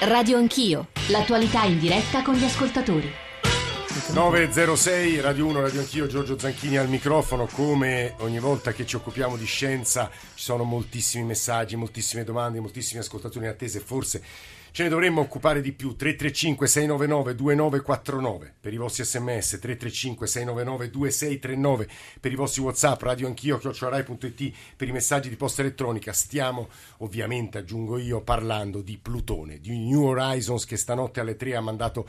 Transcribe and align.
Radio 0.00 0.38
Anch'io, 0.38 0.90
l'attualità 1.08 1.64
in 1.64 1.80
diretta 1.80 2.22
con 2.22 2.34
gli 2.34 2.44
ascoltatori. 2.44 3.10
906 4.12 5.18
Radio 5.20 5.46
1 5.46 5.60
Radio 5.60 5.80
Anch'io 5.80 6.06
Giorgio 6.06 6.38
Zanchini 6.38 6.76
al 6.76 6.88
microfono 6.88 7.46
come 7.46 8.14
ogni 8.18 8.38
volta 8.38 8.72
che 8.72 8.86
ci 8.86 8.94
occupiamo 8.94 9.36
di 9.36 9.44
scienza 9.44 10.08
ci 10.12 10.44
sono 10.44 10.62
moltissimi 10.62 11.24
messaggi 11.24 11.74
moltissime 11.74 12.22
domande 12.22 12.60
moltissimi 12.60 13.00
ascoltatori 13.00 13.46
in 13.46 13.50
attesa 13.50 13.78
e 13.78 13.80
forse 13.80 14.22
ce 14.78 14.84
ne 14.84 14.90
dovremmo 14.90 15.22
occupare 15.22 15.60
di 15.60 15.72
più. 15.72 15.96
335 15.96 16.68
699 16.68 17.34
2949 17.34 18.54
per 18.60 18.72
i 18.72 18.76
vostri 18.76 19.02
sms 19.02 19.58
335 19.58 20.26
699 20.28 20.90
2639 20.90 21.88
per 22.20 22.30
i 22.30 22.36
vostri 22.36 22.62
whatsapp 22.62 23.02
radio 23.02 23.26
anch'io 23.26 23.58
chiocciorai.it 23.58 24.52
per 24.76 24.86
i 24.86 24.92
messaggi 24.92 25.28
di 25.28 25.34
posta 25.34 25.62
elettronica. 25.62 26.12
Stiamo 26.12 26.68
ovviamente 26.98 27.58
aggiungo 27.58 27.98
io 27.98 28.20
parlando 28.20 28.80
di 28.80 28.96
Plutone 28.98 29.58
di 29.58 29.76
New 29.76 30.04
Horizons 30.04 30.64
che 30.64 30.76
stanotte 30.76 31.18
alle 31.18 31.34
3 31.34 31.56
ha 31.56 31.60
mandato 31.60 32.06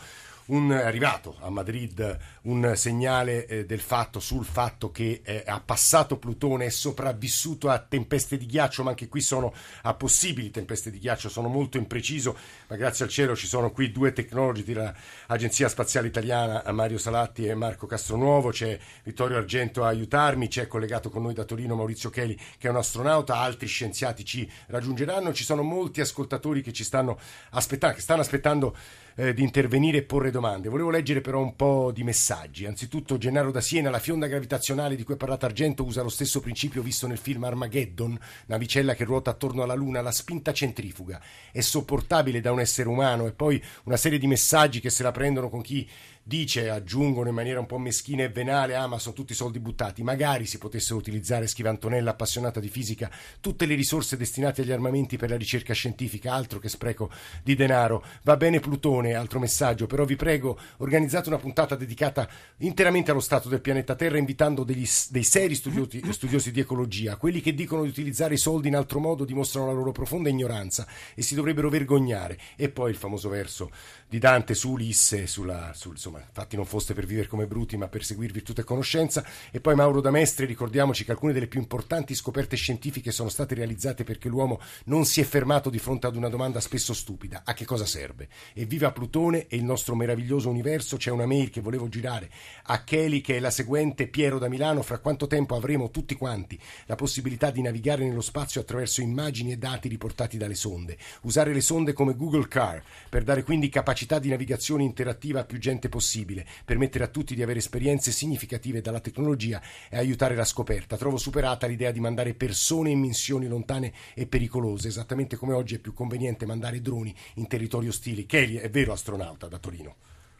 un, 0.50 0.72
arrivato 0.72 1.38
a 1.42 1.50
Madrid 1.50 2.18
un 2.44 2.74
segnale 2.76 3.46
eh, 3.46 3.66
del 3.66 3.80
fatto, 3.80 4.20
sul 4.20 4.46
fatto 4.46 4.92
che 4.92 5.22
eh, 5.24 5.44
ha 5.46 5.60
passato 5.60 6.18
Plutone, 6.18 6.66
è 6.66 6.70
sopravvissuto 6.70 7.70
a 7.70 7.80
tempeste 7.80 8.38
di 8.38 8.46
ghiaccio, 8.46 8.84
ma 8.84 8.90
anche 8.90 9.08
qui 9.08 9.22
sono 9.22 9.54
a 9.84 9.94
possibili 9.94 10.52
tempeste 10.52 10.92
di 10.92 11.00
ghiaccio, 11.00 11.30
sono 11.30 11.48
molto 11.48 11.78
impreciso, 11.78 12.36
ma 12.68 12.76
grazie 12.76 13.06
al 13.06 13.12
cielo 13.12 13.36
ci 13.36 13.48
sono 13.48 13.72
qui 13.72 13.92
due 13.92 14.14
tecnologi 14.14 14.64
dell'Agenzia 14.64 15.70
Spaziale 15.70 16.08
Italiana, 16.08 16.64
Mario 16.72 16.98
Salatti 16.98 17.46
e 17.46 17.54
Marco 17.56 17.86
Castronuovo, 17.86 18.50
c'è 18.50 18.78
Vittorio 19.04 19.38
Argento 19.38 19.84
a 19.84 19.88
aiutarmi, 19.88 20.48
c'è 20.48 20.68
collegato 20.68 21.10
con 21.10 21.24
noi 21.24 21.34
da 21.34 21.44
Torino 21.44 21.76
Maurizio 21.76 22.10
Cheli 22.10 22.38
che 22.58 22.68
è 22.68 22.72
un 22.72 22.78
astronauta, 22.78 23.36
altri 23.36 23.68
scienziati 23.68 24.26
ci 24.26 24.50
raggiungeranno, 24.68 25.34
ci 25.34 25.44
sono 25.44 25.62
molti 25.62 26.02
ascoltatori 26.02 26.62
che 26.62 26.74
ci 26.74 26.84
stanno 26.84 27.20
aspettando, 27.52 27.96
che 27.96 28.02
stanno 28.02 28.22
aspettando 28.22 28.76
eh, 29.20 29.34
di 29.34 29.44
intervenire 29.44 29.98
e 29.98 30.04
porre 30.04 30.32
domande. 30.32 30.70
Volevo 30.70 30.90
leggere 30.90 31.20
però 31.20 31.42
un 31.42 31.54
po' 31.58 31.92
di 31.94 32.04
messaggi. 32.04 32.66
Anzitutto 32.66 33.18
Gennaro 33.18 33.52
da 33.52 33.60
Siena, 33.60 33.90
la 33.90 34.00
fionda 34.00 34.28
gravitazionale 34.28 34.96
di 34.96 35.04
cui 35.04 35.16
ha 35.16 35.18
parlato 35.18 35.46
Argento 35.46 35.84
usa 35.84 36.02
lo 36.02 36.08
stesso 36.08 36.40
principio 36.40 36.82
visto 36.82 37.06
nel 37.06 37.18
film 37.18 37.44
Armageddon, 37.44 38.18
navicella 38.46 38.96
che 38.96 39.04
ruota 39.04 39.32
attorno 39.32 39.62
alla 39.62 39.74
Luna, 39.74 40.00
la 40.00 40.12
spinta 40.12 40.54
centrifuga. 40.54 41.22
È 41.52 41.60
sopportabile 41.60 42.40
da 42.40 42.54
un 42.54 42.62
essere 42.62 42.88
umano 42.88 43.28
e 43.28 43.34
poi 43.34 43.62
una 43.84 43.98
serie 43.98 44.20
di 44.20 44.28
messaggi 44.28 44.80
che 44.80 44.90
se 44.90 45.04
la 45.04 45.12
prendono 45.12 45.50
con 45.50 45.62
chi 45.62 45.86
dice, 46.24 46.70
aggiungono 46.70 47.30
in 47.30 47.36
maniera 47.36 47.60
un 47.60 47.66
po' 47.66 47.78
meschina 47.78 48.24
e 48.24 48.30
venale, 48.30 48.76
ah 48.76 48.88
ma 48.88 49.00
sono 49.00 49.16
tutti 49.16 49.34
soldi 49.34 49.60
buttati, 49.60 50.04
magari 50.04 50.46
si 50.46 50.58
potessero 50.58 51.00
utilizzare, 51.00 51.48
scrive 51.48 51.70
Antonella 51.70 52.12
appassionata 52.12 52.60
di 52.60 52.70
fisica, 52.70 53.10
tutte 53.42 53.66
le 53.66 53.76
risorse 53.76 54.18
destinate 54.18 54.62
agli 54.62 54.72
armamenti 54.72 55.18
per 55.18 55.30
la 55.30 55.38
ricerca 55.38 55.74
scientifica, 55.74 56.34
altro 56.34 56.60
che 56.60 56.70
spreco 56.70 57.10
di 57.44 57.56
denaro. 57.56 58.04
Va 58.24 58.38
bene 58.38 58.60
Plutone, 58.60 59.16
altro 59.16 59.40
messaggio, 59.40 59.88
però 59.88 60.06
vi 60.06 60.16
prego, 60.16 60.58
organizzate 60.78 61.30
una 61.30 61.38
puntata 61.38 61.76
dedicata 61.76 62.30
interamente 62.58 63.12
allo 63.12 63.20
stato 63.20 63.50
del 63.50 63.62
pianeta 63.62 63.96
Terra, 63.96 64.18
invitando 64.18 64.64
degli, 64.64 64.88
dei 65.10 65.24
seri 65.24 65.56
studiosi, 65.56 66.02
studiosi 66.14 66.52
di 66.52 66.60
ecologia, 66.60 67.18
quelli 67.18 67.42
che 67.42 67.54
dicono 67.54 67.84
di 67.84 67.90
utilizzare 67.90 68.36
i 68.36 68.38
soldi 68.38 68.68
in 68.68 68.76
altro 68.76 69.00
modo 69.00 69.26
dimostrano 69.26 69.68
la 69.68 69.74
loro 69.74 69.92
profonda 69.92 70.30
ignoranza 70.30 70.88
e 71.16 71.22
si 71.22 71.36
dovrebbero 71.36 71.70
vergognare. 71.70 72.38
E 72.56 72.70
poi 72.70 72.92
il 72.92 72.98
famoso 72.98 73.30
verso 73.30 73.72
di 74.08 74.20
Dante 74.20 74.54
su 74.54 74.72
Ulisse, 74.72 75.28
sulla, 75.28 75.72
sul, 75.74 75.98
insomma, 76.10 76.20
infatti 76.26 76.56
non 76.56 76.66
foste 76.66 76.94
per 76.94 77.06
vivere 77.06 77.28
come 77.28 77.48
bruti 77.48 77.78
ma 77.78 77.88
per 77.88 78.04
seguir 78.04 78.32
virtù 78.32 78.54
e 78.56 78.64
conoscenza. 78.64 79.24
E 79.52 79.60
poi 79.60 79.76
Mauro 79.76 80.02
Damestre 80.02 80.46
ricordiamoci 80.46 81.06
che 81.06 81.12
alcune 81.12 81.34
delle 81.34 81.48
più 81.48 81.60
importanti 81.60 82.16
scoperte 82.16 82.56
scientifiche 82.56 83.12
sono 83.12 83.30
state 83.30 83.56
realizzate 83.56 84.04
perché 84.04 84.28
l'uomo 84.28 84.60
non 84.86 85.06
si 85.06 85.22
è 85.22 85.24
fermato 85.24 85.70
di 85.70 85.80
fronte 85.80 86.08
ad 86.08 86.16
una 86.16 86.30
domanda 86.30 86.60
spesso 86.60 86.94
stupida. 86.94 87.44
A 87.46 87.54
che 87.54 87.66
cosa 87.66 87.86
serve? 87.86 88.28
E 88.54 88.66
viva 88.66 88.92
Plutone 88.92 89.48
e 89.48 89.56
il 89.56 89.64
nostro 89.64 89.96
meraviglioso 89.96 90.50
universo. 90.50 90.98
C'è 90.98 91.12
una 91.12 91.26
mail 91.26 91.50
che 91.50 91.62
volevo 91.62 91.88
girare 91.88 92.30
a 92.64 92.84
Kelly 92.84 93.22
che 93.22 93.38
è 93.38 93.40
la 93.40 93.52
seguente 93.52 94.08
Piero 94.08 94.40
da 94.40 94.50
Milano. 94.50 94.82
Fra 94.82 94.98
quanto 95.00 95.28
tempo 95.28 95.56
avremo 95.56 95.92
tutti 95.92 96.16
quanti 96.16 96.60
la 96.86 96.96
possibilità 96.96 97.52
di 97.52 97.62
navigare 97.62 98.04
nello 98.04 98.22
spazio 98.22 98.62
attraverso 98.62 99.02
immagini 99.02 99.52
e 99.52 99.58
dati 99.58 99.88
riportati 99.88 100.38
dalle 100.38 100.56
sonde? 100.56 100.98
Usare 101.22 101.54
le 101.54 101.62
sonde 101.62 101.94
come 101.94 102.16
Google 102.16 102.48
Car 102.48 102.82
per 103.10 103.24
dare 103.24 103.44
quindi 103.44 103.70
capacità 103.70 104.20
di 104.20 104.30
navigazione 104.30 104.84
interattiva 104.84 105.42
a 105.42 105.46
più 105.46 105.58
gente 105.58 105.90
possibile 105.90 105.99
possibile, 106.00 106.46
permettere 106.64 107.04
a 107.04 107.08
tutti 107.08 107.36
di 107.36 107.44
avere 107.44 107.60
esperienze 107.60 108.14
significative 108.14 108.80
dalla 108.80 109.02
tecnologia 109.02 109.62
e 109.90 109.98
aiutare 109.98 110.34
la 110.34 110.46
scoperta. 110.46 110.96
Trovo 110.96 111.18
superata 111.18 111.68
l'idea 111.68 111.92
di 111.92 112.00
mandare 112.00 112.34
persone 112.34 112.90
in 112.90 113.00
missioni 113.00 113.48
lontane 113.48 113.92
e 114.14 114.26
pericolose, 114.26 114.88
esattamente 114.88 115.36
come 115.36 115.54
oggi 115.54 115.76
è 115.76 115.80
più 115.80 115.94
conveniente 115.94 116.46
mandare 116.46 116.82
droni 116.82 117.14
in 117.36 117.48
territori 117.48 117.90
ostili. 117.90 118.26
Kelly 118.26 118.56
è 118.56 118.70
vero 118.70 118.94
astronauta 118.94 119.50
da 119.50 119.58
Torino. 119.58 119.96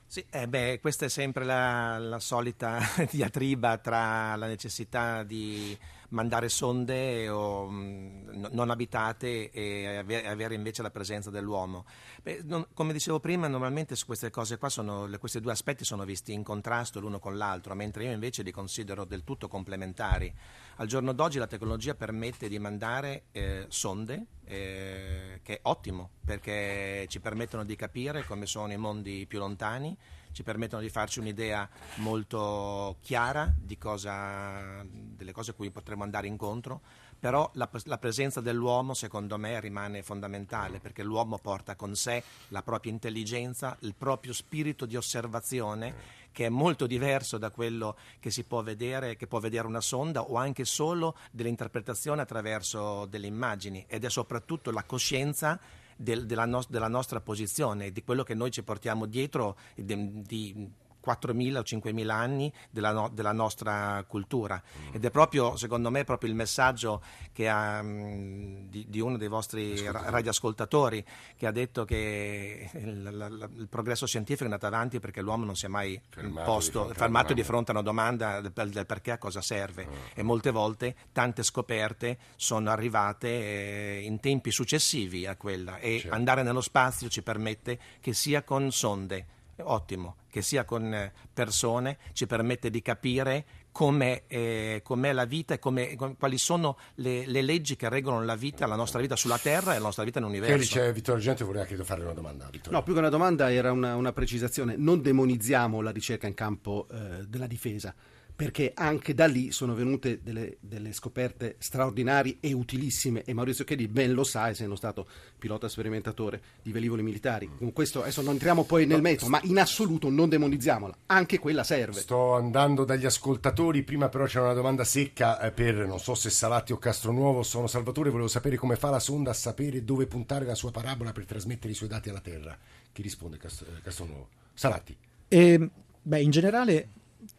Sì, 0.08 0.26
eh 0.30 0.48
beh, 0.48 0.80
questa 0.82 1.06
è 1.06 1.10
sempre 1.10 1.44
la, 1.44 1.98
la 2.00 2.20
solita 2.20 2.80
diatriba 3.12 3.78
tra 3.80 4.38
la 4.38 4.48
necessità 4.48 5.24
di 5.24 5.78
mandare 6.10 6.50
sonde 6.50 7.30
o, 7.30 7.70
mh, 7.70 8.50
non 8.52 8.70
abitate 8.70 9.50
e 9.52 9.98
avere 10.26 10.56
invece 10.56 10.82
la 10.82 10.92
presenza 10.92 11.30
dell'uomo. 11.30 11.86
Beh, 12.22 12.42
non, 12.44 12.68
come 12.74 12.94
dicevo 12.94 13.20
prima, 13.20 13.48
normalmente 13.48 13.96
su 13.96 14.06
queste 14.06 14.30
cose 14.30 14.58
qua 14.58 14.70
sono, 14.70 15.10
questi 15.20 15.40
due 15.40 15.52
aspetti 15.52 15.84
sono 15.84 16.06
visti 16.06 16.34
in 16.34 16.44
contrasto 16.44 17.00
l'uno 17.00 17.20
con 17.20 17.38
l'altro, 17.38 17.76
mentre 17.76 18.06
io 18.06 18.12
invece 18.12 18.44
li 18.44 18.52
considero 18.52 19.06
del 19.06 19.24
tutto 19.24 19.48
complementari. 19.48 20.34
Al 20.78 20.88
giorno 20.88 21.14
d'oggi 21.14 21.40
la 21.40 21.48
tecnologia 21.48 21.96
permette 21.96 22.48
di 22.48 22.58
mandare 22.60 23.24
eh, 23.32 23.66
sonde, 23.68 24.26
eh, 24.46 25.40
che 25.44 25.56
è 25.56 25.60
ottimo 25.64 26.12
perché 26.26 27.06
ci 27.10 27.20
permettono 27.20 27.64
di 27.64 27.76
capire 27.76 28.24
come 28.24 28.46
sono 28.46 28.72
i 28.72 28.78
mondi 28.78 29.26
più 29.28 29.40
lontani 29.40 29.96
ci 30.40 30.46
permettono 30.46 30.82
di 30.82 30.88
farci 30.88 31.20
un'idea 31.20 31.68
molto 31.96 32.96
chiara 33.02 33.54
cosa, 33.78 34.86
delle 34.86 35.34
cose 35.34 35.52
a 35.52 35.54
cui 35.54 35.70
potremo 35.70 36.04
andare 36.04 36.28
incontro, 36.28 36.80
però 37.20 37.52
la, 37.56 37.70
la, 37.84 37.98
presenza 37.98 38.40
dell'uomo 38.40 38.94
secondo 38.94 39.38
me 39.38 39.60
rimane 39.60 40.02
fondamentale 40.02 40.80
perché 40.80 41.04
l'uomo 41.04 41.40
porta 41.40 41.76
con 41.76 41.94
sé 41.94 42.24
la 42.50 42.62
propria 42.62 42.94
intelligenza, 42.94 43.76
il 43.82 43.96
proprio 43.98 44.32
spirito 44.32 44.86
di 44.86 44.96
osservazione 44.96 46.18
che 46.32 46.46
è 46.46 46.50
molto 46.50 46.88
diverso 46.88 47.38
da 47.38 47.50
quello 47.50 47.98
che 48.22 48.32
si 48.32 48.46
può 48.46 48.64
vedere, 48.64 49.18
che 49.18 49.28
può 49.28 49.40
vedere 49.40 49.68
una 49.68 49.82
sonda 49.82 50.22
o 50.22 50.38
anche 50.38 50.64
solo 50.64 51.18
dell'interpretazione 51.32 52.22
attraverso 52.22 53.06
delle 53.08 53.28
immagini 53.28 53.84
ed 53.90 54.06
è 54.06 54.10
soprattutto 54.10 54.72
la 54.72 54.84
coscienza 54.84 55.60
del, 56.02 56.26
della, 56.26 56.46
no, 56.46 56.64
della, 56.70 56.88
nostra 56.88 57.20
posizione, 57.20 57.92
di 57.92 58.04
quello 58.04 58.24
che 58.24 58.34
noi 58.34 58.52
ci 58.52 58.64
portiamo 58.64 59.06
dietro 59.06 59.58
di, 59.76 60.22
di 60.22 60.72
4.000 61.06 61.58
o 61.58 61.62
5.000 61.62 62.10
anni 62.10 62.52
della, 62.70 62.92
no, 62.92 63.10
della 63.10 63.32
nostra 63.32 64.04
cultura. 64.08 64.62
Mm. 64.62 64.96
ed 64.96 65.06
è 65.06 65.12
proprio 65.12 65.56
secondo 65.56 65.90
me 65.90 66.04
proprio 66.04 66.30
il 66.30 66.36
messaggio 66.36 67.02
ha, 67.40 67.80
um, 67.80 68.68
di, 68.68 68.86
di, 68.90 69.00
uno 69.00 69.16
dei 69.16 69.30
vostri 69.30 69.82
radioascoltatori 69.90 71.06
che 71.38 71.48
ha 71.48 71.52
detto 71.52 71.86
che 71.86 72.70
il, 72.74 73.02
la, 73.02 73.30
la, 73.30 73.50
il, 73.56 73.68
progresso 73.70 74.06
scientifico 74.06 74.44
è 74.44 74.48
andato 74.52 74.66
avanti 74.66 75.00
perché 75.00 75.22
l'uomo 75.22 75.46
non 75.46 75.56
si 75.56 75.66
è 75.66 75.70
mai 75.70 76.00
fermato, 76.10 76.52
posto, 76.52 76.86
di, 76.88 76.94
fermato 76.96 77.34
di 77.34 77.44
fronte 77.44 77.72
a 77.72 77.76
una 77.76 77.84
domanda 77.84 78.42
del, 78.42 78.70
del 78.70 78.86
perché 78.86 79.12
a 79.12 79.18
cosa 79.18 79.42
serve. 79.42 79.84
Uh 79.84 80.20
e 80.20 80.24
molte 80.24 80.52
volte 80.52 80.96
tante 81.14 81.44
scoperte 81.44 82.18
sono 82.36 82.70
arrivate 82.70 83.28
eh, 83.28 84.02
in 84.04 84.20
tempi 84.20 84.52
successivi 84.52 85.26
a 85.26 85.36
quella. 85.36 85.78
E 85.78 86.00
certo. 86.00 86.16
andare 86.16 86.44
nello 86.44 86.62
spazio 86.62 87.08
ci 87.08 87.22
permette 87.22 87.80
che 88.02 88.14
sia 88.14 88.44
con 88.44 88.70
sonde 88.72 89.38
ottimo, 89.64 90.16
che 90.30 90.42
sia 90.42 90.66
con 90.66 90.94
eh, 90.94 91.12
persone, 91.34 91.98
ci 92.14 92.28
permette 92.28 92.70
di 92.70 92.82
capire 92.82 93.46
com'è, 93.72 94.24
eh, 94.28 94.82
com'è 94.84 95.14
la 95.14 95.26
vita 95.26 95.54
e 95.54 95.60
come, 95.60 95.96
quali 96.18 96.38
sono 96.38 96.78
le, 96.96 97.26
le, 97.26 97.42
leggi 97.42 97.76
che 97.76 97.90
regolano 97.90 98.26
la 98.26 98.36
vita, 98.36 98.66
la 98.68 98.76
nostra 98.76 99.00
vita 99.00 99.16
sulla 99.16 99.38
Terra 99.38 99.74
e 99.74 99.78
la 99.78 99.86
nostra 99.86 100.04
vita 100.04 100.20
nell'universo. 100.20 100.54
Che 100.54 100.60
dice 100.62 100.94
Vittorio 100.94 101.22
Gente 101.22 101.44
voleva 101.44 101.66
credo 101.66 101.84
fare 101.84 102.02
una 102.02 102.14
domanda. 102.14 102.48
Vittorio. 102.50 102.78
No, 102.78 102.84
più 102.84 102.94
che 102.94 103.00
una 103.00 103.10
domanda 103.10 103.52
era 103.52 103.72
una, 103.72 103.96
una 103.96 104.12
precisazione. 104.12 104.76
Non 104.78 105.02
demonizziamo 105.02 105.82
la 105.82 105.92
ricerca 105.92 106.28
in 106.28 106.34
campo 106.34 106.88
eh, 106.92 107.26
della 107.28 107.48
difesa 107.48 107.94
perché 108.40 108.72
anche 108.74 109.14
da 109.14 109.26
lì 109.26 109.52
sono 109.52 109.74
venute 109.74 110.22
delle, 110.24 110.56
delle, 110.62 110.94
scoperte 110.94 111.58
straordinarie 111.60 112.38
e 112.40 112.54
utilissime 112.54 113.24
e 113.26 113.34
Maurizio 113.34 113.66
Chedi 113.66 113.90
ben 113.90 114.14
lo 114.14 114.24
sa, 114.24 114.48
essendo 114.48 114.78
stato 114.78 115.06
pilota 115.38 115.68
sperimentatore 115.68 116.42
di 116.62 116.72
velivoli 116.72 117.04
militari. 117.04 117.50
Con 117.58 117.74
questo 117.74 118.02
adesso 118.02 118.22
non 118.22 118.36
entriamo 118.36 118.64
poi 118.64 118.86
nel 118.86 119.02
metodo, 119.02 119.30
ma 119.30 119.42
in 119.44 119.60
assoluto 119.60 120.10
non 120.10 120.30
demonizziamola, 120.30 120.96
anche 121.08 121.38
quella 121.38 121.66
serve. 121.66 122.00
Sto 122.00 122.36
andando 122.36 122.86
dagli 122.86 123.06
ascoltatori, 123.06 123.84
prima 123.84 124.08
però 124.08 124.24
c'era 124.24 124.46
una 124.46 124.54
domanda 124.54 124.86
secca 124.86 125.42
eh, 125.42 125.52
per 125.52 125.86
non 125.86 126.00
so 126.00 126.16
se 126.16 126.30
Salatti 126.30 126.72
o 126.72 126.78
Castronuovo, 126.78 127.44
sono 127.44 127.68
Salvatore, 127.68 128.10
volevo 128.10 128.30
sapere 128.30 128.56
come 128.56 128.78
fa 128.78 128.90
la 128.90 129.00
sonda 129.00 129.32
a 129.32 129.34
sapere 129.34 129.84
dove 129.84 130.06
puntare 130.06 130.46
la 130.46 130.56
sua 130.56 130.72
parabola 130.72 131.12
per 131.12 131.26
trasmettere 131.26 131.74
i 131.74 131.76
suoi 131.76 131.90
dati 131.90 132.08
alla 132.08 132.22
Terra. 132.22 132.58
Chi 132.94 133.02
risponde 133.02 133.38
Castronuovo? 133.38 134.30
Salatti. 134.54 134.96
Eh, 135.28 135.70
beh, 136.02 136.22
in 136.22 136.32
generale 136.32 136.88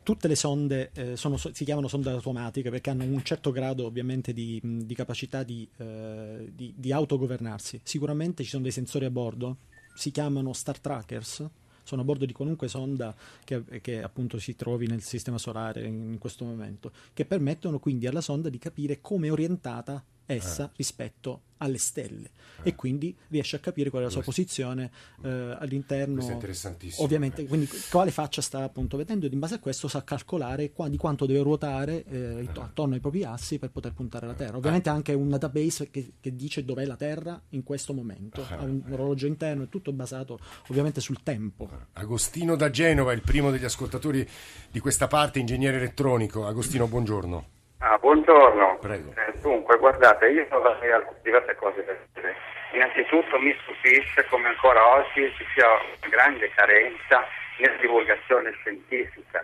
tutte 0.02 0.28
le 0.28 0.34
sonde 0.34 0.90
eh, 0.94 1.16
sono, 1.16 1.36
si 1.36 1.64
chiamano 1.64 1.88
sonde 1.88 2.10
automatiche 2.10 2.70
perché 2.70 2.90
hanno 2.90 3.04
un 3.04 3.22
certo 3.22 3.50
grado 3.50 3.86
ovviamente 3.86 4.32
di, 4.32 4.60
di 4.62 4.94
capacità 4.94 5.42
di, 5.42 5.68
eh, 5.78 6.50
di, 6.54 6.74
di, 6.76 6.92
autogovernarsi. 6.92 7.80
Sicuramente 7.82 8.42
ci 8.42 8.50
sono 8.50 8.62
dei 8.62 8.72
sensori 8.72 9.04
a 9.04 9.10
bordo, 9.10 9.58
si 9.94 10.10
chiamano 10.10 10.52
Star 10.52 10.78
Trackers, 10.78 11.48
sono 11.82 12.02
a 12.02 12.04
bordo 12.04 12.24
di 12.24 12.32
qualunque 12.32 12.68
sonda 12.68 13.14
che, 13.44 13.80
che, 13.80 14.02
appunto 14.02 14.38
si 14.38 14.54
trovi 14.54 14.86
nel 14.86 15.02
sistema 15.02 15.38
solare 15.38 15.86
in 15.86 16.18
questo 16.18 16.44
momento, 16.44 16.92
che 17.12 17.24
permettono 17.24 17.78
quindi 17.78 18.06
alla 18.06 18.20
sonda 18.20 18.48
di 18.48 18.58
capire 18.58 19.00
come 19.00 19.28
è 19.28 19.32
orientata 19.32 20.04
essa 20.34 20.66
eh. 20.66 20.70
rispetto 20.76 21.42
alle 21.62 21.78
stelle 21.78 22.30
eh. 22.62 22.70
e 22.70 22.74
quindi 22.74 23.14
riesce 23.28 23.56
a 23.56 23.58
capire 23.58 23.90
qual 23.90 24.02
è 24.02 24.04
la 24.06 24.10
sua 24.10 24.22
posizione 24.22 24.90
eh, 25.22 25.56
all'interno. 25.58 26.14
Questo 26.14 26.30
è 26.30 26.34
interessantissimo. 26.34 27.04
Ovviamente, 27.04 27.44
quindi 27.46 27.68
quale 27.90 28.10
faccia 28.10 28.40
sta 28.40 28.62
appunto 28.62 28.96
vedendo 28.96 29.26
ed 29.26 29.32
in 29.32 29.38
base 29.38 29.54
a 29.54 29.58
questo 29.58 29.88
sa 29.88 30.02
calcolare 30.02 30.72
qua, 30.72 30.88
di 30.88 30.96
quanto 30.96 31.26
deve 31.26 31.42
ruotare 31.42 32.04
eh, 32.04 32.48
attorno 32.54 32.94
ai 32.94 33.00
propri 33.00 33.24
assi 33.24 33.58
per 33.58 33.70
poter 33.70 33.92
puntare 33.92 34.26
alla 34.26 34.34
Terra. 34.34 34.56
Ovviamente 34.56 34.88
anche 34.88 35.12
un 35.12 35.28
database 35.28 35.90
che, 35.90 36.12
che, 36.20 36.34
dice 36.34 36.64
dov'è 36.64 36.84
la 36.84 36.96
Terra 36.96 37.40
in 37.50 37.62
questo 37.62 37.92
momento, 37.92 38.44
ha 38.48 38.62
un 38.62 38.82
orologio 38.90 39.26
interno, 39.26 39.64
è 39.64 39.68
tutto 39.68 39.92
basato 39.92 40.38
ovviamente 40.68 41.00
sul 41.00 41.22
tempo. 41.22 41.68
Agostino 41.94 42.56
da 42.56 42.70
Genova, 42.70 43.12
il 43.12 43.22
primo 43.22 43.50
degli 43.50 43.64
ascoltatori 43.64 44.26
di 44.70 44.80
questa 44.80 45.08
parte, 45.08 45.38
ingegnere 45.38 45.76
elettronico. 45.76 46.46
Agostino, 46.46 46.86
buongiorno. 46.86 47.58
Ah, 47.82 47.96
buongiorno. 47.96 48.78
Eh, 48.82 49.38
dunque, 49.40 49.78
guardate, 49.78 50.28
io 50.28 50.46
ho 50.50 51.14
diverse 51.22 51.54
cose 51.54 51.82
da 51.82 51.96
dire. 52.12 52.36
Innanzitutto 52.72 53.38
mi 53.38 53.56
stupisce 53.62 54.26
come 54.26 54.48
ancora 54.48 54.86
oggi 54.96 55.32
ci 55.34 55.46
sia 55.54 55.66
una 55.66 56.08
grande 56.10 56.50
carenza 56.50 57.24
nella 57.58 57.76
divulgazione 57.80 58.52
scientifica. 58.52 59.42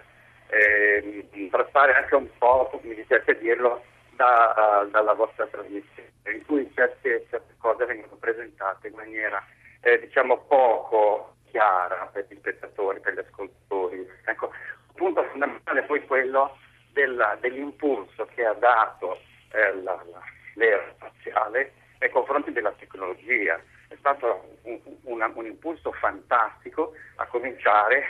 Eh, 0.48 1.48
traspare 1.50 1.94
anche 1.94 2.14
un 2.14 2.28
po', 2.36 2.78
mi 2.82 2.94
dispiace 2.94 3.38
dirlo, 3.38 3.82
da, 4.10 4.86
dalla 4.90 5.14
vostra 5.14 5.46
trasmissione, 5.46 6.10
in 6.30 6.44
cui 6.44 6.70
certe, 6.74 7.24
certe 7.30 7.54
cose 7.58 7.86
vengono 7.86 8.16
presentate 8.20 8.88
in 8.88 8.94
maniera 8.96 9.42
eh, 9.80 9.98
diciamo 10.00 10.44
poco 10.46 11.36
chiara 11.50 12.10
per 12.12 12.26
gli 12.28 12.36
spettatori, 12.36 13.00
per 13.00 13.14
gli 13.14 13.18
ascoltatori. 13.18 14.06
Ecco, 14.26 14.52
un 14.88 14.94
punto 14.94 15.22
fondamentale 15.24 15.80
è 15.80 15.84
poi 15.84 16.04
quello 16.04 16.58
della, 16.96 17.36
dell'impulso 17.38 18.24
che 18.34 18.46
ha 18.46 18.54
dato 18.54 19.20
eh, 19.52 19.74
la, 19.82 20.02
la, 20.10 20.22
l'era 20.54 20.82
spaziale 20.94 21.72
nei 21.98 22.08
confronti 22.08 22.52
della 22.52 22.72
tecnologia. 22.72 23.60
È 23.88 23.94
stato 23.98 24.56
un, 24.62 24.80
un, 25.02 25.32
un, 25.34 25.44
impulso 25.44 25.92
fantastico 25.92 26.94
a 27.16 27.26
cominciare 27.26 28.06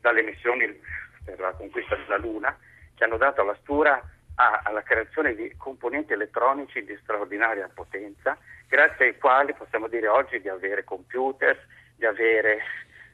dalle 0.00 0.22
missioni 0.22 0.66
per 1.24 1.38
la 1.38 1.52
conquista 1.52 1.94
della 1.94 2.18
Luna 2.18 2.58
che 2.96 3.04
hanno 3.04 3.16
dato 3.16 3.44
la 3.44 3.56
stura 3.60 4.02
a, 4.34 4.62
alla 4.64 4.82
creazione 4.82 5.36
di 5.36 5.54
componenti 5.56 6.12
elettronici 6.12 6.84
di 6.84 6.98
straordinaria 7.02 7.70
potenza, 7.72 8.36
grazie 8.66 9.06
ai 9.06 9.18
quali 9.18 9.54
possiamo 9.54 9.86
dire 9.86 10.08
oggi 10.08 10.40
di 10.40 10.48
avere 10.48 10.82
computer, 10.82 11.56
di 11.94 12.04
avere 12.04 12.62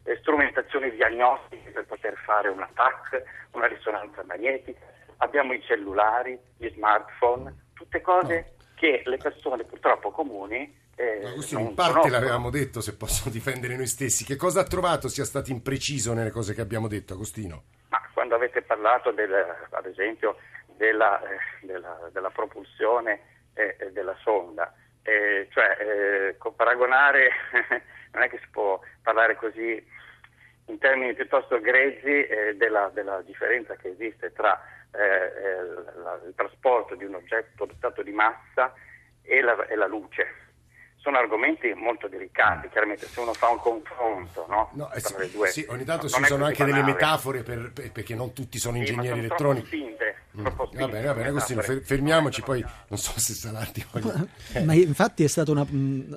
eh, 0.04 0.16
strumentazioni 0.16 0.90
diagnostiche 0.92 1.70
per 1.70 1.84
poter 1.84 2.16
fare 2.24 2.48
un 2.48 2.62
attacco, 2.62 3.22
una 3.52 3.66
risonanza 3.66 4.24
magnetica, 4.24 4.98
abbiamo 5.20 5.52
i 5.52 5.62
cellulari, 5.62 6.38
gli 6.56 6.68
smartphone, 6.74 7.68
tutte 7.74 8.00
cose 8.00 8.54
no. 8.58 8.64
che 8.74 9.02
le 9.04 9.16
persone 9.16 9.64
purtroppo 9.64 10.10
comuni 10.10 10.78
eh, 11.00 11.24
Agostino, 11.24 11.60
in 11.60 11.74
parte 11.74 11.92
conoscono. 11.92 12.18
l'avevamo 12.18 12.50
detto, 12.50 12.80
se 12.82 12.94
posso 12.94 13.30
difendere 13.30 13.74
noi 13.74 13.86
stessi. 13.86 14.24
Che 14.24 14.36
cosa 14.36 14.60
ha 14.60 14.64
trovato 14.64 15.08
sia 15.08 15.24
stato 15.24 15.50
impreciso 15.50 16.12
nelle 16.12 16.30
cose 16.30 16.54
che 16.54 16.60
abbiamo 16.60 16.88
detto, 16.88 17.14
Agostino? 17.14 17.62
Ma 17.88 18.00
quando 18.12 18.34
avete 18.34 18.60
parlato, 18.60 19.10
del, 19.10 19.32
ad 19.70 19.86
esempio, 19.86 20.36
della, 20.76 21.20
eh, 21.22 21.38
della, 21.62 22.10
della 22.12 22.30
propulsione 22.30 23.20
eh, 23.54 23.90
della 23.92 24.16
sonda, 24.22 24.74
eh, 25.02 25.48
cioè 25.50 25.76
eh, 25.80 26.52
paragonare, 26.54 27.30
non 28.12 28.22
è 28.22 28.28
che 28.28 28.38
si 28.38 28.48
può 28.50 28.78
parlare 29.02 29.36
così 29.36 29.82
in 30.66 30.78
termini 30.78 31.14
piuttosto 31.14 31.58
grezzi 31.60 32.26
eh, 32.26 32.54
della, 32.56 32.90
della 32.92 33.22
differenza 33.22 33.74
che 33.74 33.88
esiste 33.88 34.32
tra 34.32 34.60
eh, 34.92 34.98
eh, 34.98 36.00
la, 36.02 36.20
il 36.26 36.34
trasporto 36.34 36.94
di 36.94 37.04
un 37.04 37.14
oggetto 37.14 37.64
dotato 37.64 38.02
di 38.02 38.12
massa 38.12 38.72
e 39.22 39.40
la, 39.40 39.66
e 39.66 39.76
la 39.76 39.86
luce 39.86 40.48
sono 40.96 41.16
argomenti 41.16 41.72
molto 41.74 42.08
delicati, 42.08 42.68
chiaramente 42.68 43.06
se 43.06 43.20
uno 43.20 43.32
fa 43.32 43.48
un 43.48 43.58
confronto 43.58 44.46
no? 44.48 44.70
no 44.74 44.92
eh, 44.92 45.00
sì, 45.00 45.30
due, 45.30 45.48
sì, 45.48 45.64
ogni 45.68 45.84
tanto 45.84 46.04
no, 46.04 46.10
ci 46.10 46.24
sono 46.24 46.44
anche 46.44 46.64
banale. 46.64 46.80
delle 46.82 46.92
metafore 46.92 47.42
per, 47.42 47.72
per, 47.72 47.90
perché 47.90 48.14
non 48.14 48.34
tutti 48.34 48.58
sono 48.58 48.74
sì, 48.74 48.80
ingegneri 48.80 49.08
sono 49.08 49.18
elettronici. 49.18 49.66
Spinte, 49.66 50.16
mm. 50.38 50.44
Va 50.44 50.86
bene, 50.86 51.06
va 51.06 51.14
bene, 51.14 51.28
Agostino, 51.28 51.62
fermiamoci, 51.62 52.42
poi 52.42 52.64
non 52.88 52.98
so 52.98 53.12
se 53.18 53.34
Salatti 53.34 53.84
voglia... 53.90 54.26
Ma 54.64 54.74
infatti 54.74 55.24
è 55.24 55.26
stata 55.26 55.50
una... 55.50 55.66
Mm, 55.70 56.12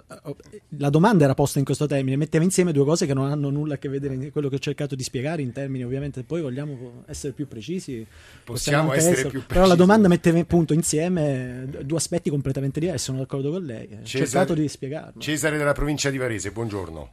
la 0.77 0.89
domanda 0.89 1.23
era 1.23 1.33
posta 1.33 1.59
in 1.59 1.65
questo 1.65 1.85
termine, 1.85 2.15
mettiamo 2.15 2.45
insieme 2.45 2.71
due 2.71 2.85
cose 2.85 3.05
che 3.05 3.13
non 3.13 3.31
hanno 3.31 3.49
nulla 3.49 3.75
a 3.75 3.77
che 3.77 3.89
vedere 3.89 4.15
con 4.15 4.31
quello 4.31 4.49
che 4.49 4.55
ho 4.55 4.59
cercato 4.59 4.95
di 4.95 5.03
spiegare 5.03 5.41
in 5.41 5.51
termini, 5.51 5.83
ovviamente 5.83 6.23
poi 6.23 6.41
vogliamo 6.41 7.03
essere 7.07 7.33
più 7.33 7.47
precisi. 7.47 8.05
Possiamo 8.43 8.93
essere 8.93 9.13
essere 9.13 9.29
più 9.29 9.39
precisi. 9.39 9.53
Però 9.53 9.65
la 9.65 9.75
domanda 9.75 10.07
mette 10.07 10.37
appunto 10.37 10.73
insieme 10.73 11.67
due 11.81 11.97
aspetti 11.97 12.29
completamente 12.29 12.79
diversi, 12.79 13.05
sono 13.05 13.19
d'accordo 13.19 13.51
con 13.51 13.63
lei. 13.63 13.97
Ho 14.01 14.05
cercato 14.05 14.53
di 14.53 14.67
spiegarlo. 14.67 15.19
Cesare 15.19 15.57
della 15.57 15.73
provincia 15.73 16.09
di 16.09 16.17
Varese, 16.17 16.51
buongiorno. 16.51 17.11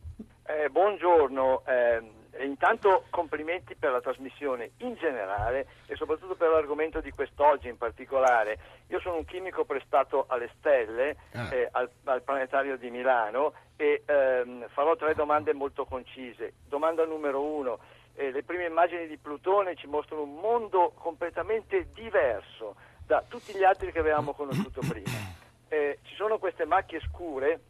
Eh, 0.51 0.69
buongiorno, 0.69 1.63
eh, 1.65 1.90
intanto 2.61 3.05
complimenti 3.09 3.75
per 3.75 3.91
la 3.91 4.03
trasmissione 4.03 4.73
in 4.79 4.95
generale 4.97 5.67
e 5.87 5.97
soprattutto 5.97 6.35
per 6.35 6.51
l'argomento 6.51 7.01
di 7.01 7.11
quest'oggi 7.11 7.69
in 7.69 7.79
particolare. 7.79 8.59
Io 8.89 9.01
sono 9.01 9.17
un 9.17 9.25
chimico 9.25 9.65
prestato 9.65 10.27
alle 10.29 10.51
stelle, 10.59 11.17
ah. 11.33 11.49
eh, 11.55 11.69
al, 11.73 11.89
al, 12.05 12.21
planetario 12.23 12.77
di 12.77 12.91
Milano 12.91 13.55
e 13.77 14.03
ehm, 14.05 14.69
farò 14.69 14.95
tre 14.95 15.15
domande 15.15 15.55
molto 15.55 15.87
concise. 15.87 16.53
Domanda 16.69 17.07
numero 17.07 17.43
uno. 17.43 17.79
Eh, 18.15 18.31
le 18.31 18.43
prime 18.43 18.67
immagini 18.67 19.07
di 19.07 19.17
Plutone 19.17 19.75
ci 19.77 19.87
mostrano 19.87 20.25
un 20.25 20.35
mondo 20.35 20.93
completamente 20.95 21.89
diverso 21.95 22.77
da 23.07 23.25
tutti 23.27 23.55
gli 23.55 23.65
altri 23.65 23.91
che 23.91 24.01
avevamo 24.01 24.35
conosciuto 24.35 24.81
prima. 24.87 25.39
Eh, 25.73 26.01
ci 26.03 26.17
sono 26.17 26.39
queste 26.39 26.65
macchie 26.65 26.99
scure 26.99 27.61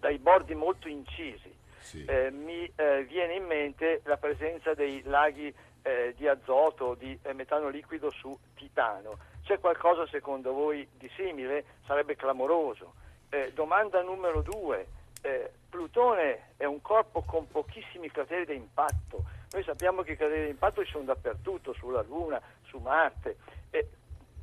dai 0.00 0.18
bordi 0.18 0.56
molto 0.56 0.88
incisi. 0.88 1.59
Sì. 1.80 2.04
Eh, 2.04 2.30
mi 2.30 2.70
eh, 2.76 3.04
viene 3.04 3.34
in 3.34 3.44
mente 3.44 4.02
la 4.04 4.16
presenza 4.16 4.74
dei 4.74 5.02
laghi 5.04 5.52
eh, 5.82 6.14
di 6.16 6.28
azoto, 6.28 6.94
di 6.94 7.18
eh, 7.22 7.32
metano 7.32 7.68
liquido 7.68 8.10
su 8.10 8.36
Titano. 8.54 9.18
C'è 9.42 9.58
qualcosa 9.58 10.06
secondo 10.06 10.52
voi 10.52 10.86
di 10.92 11.10
simile? 11.16 11.64
Sarebbe 11.86 12.16
clamoroso. 12.16 12.94
Eh, 13.30 13.52
domanda 13.54 14.02
numero 14.02 14.42
due. 14.42 14.86
Eh, 15.22 15.50
Plutone 15.68 16.52
è 16.56 16.64
un 16.64 16.80
corpo 16.80 17.22
con 17.22 17.46
pochissimi 17.46 18.10
crateri 18.10 18.46
di 18.46 18.54
impatto. 18.54 19.24
Noi 19.52 19.62
sappiamo 19.62 20.02
che 20.02 20.12
i 20.12 20.16
crateri 20.16 20.44
di 20.44 20.50
impatto 20.50 20.84
ci 20.84 20.92
sono 20.92 21.04
dappertutto, 21.04 21.72
sulla 21.72 22.02
Luna, 22.02 22.40
su 22.66 22.78
Marte. 22.78 23.36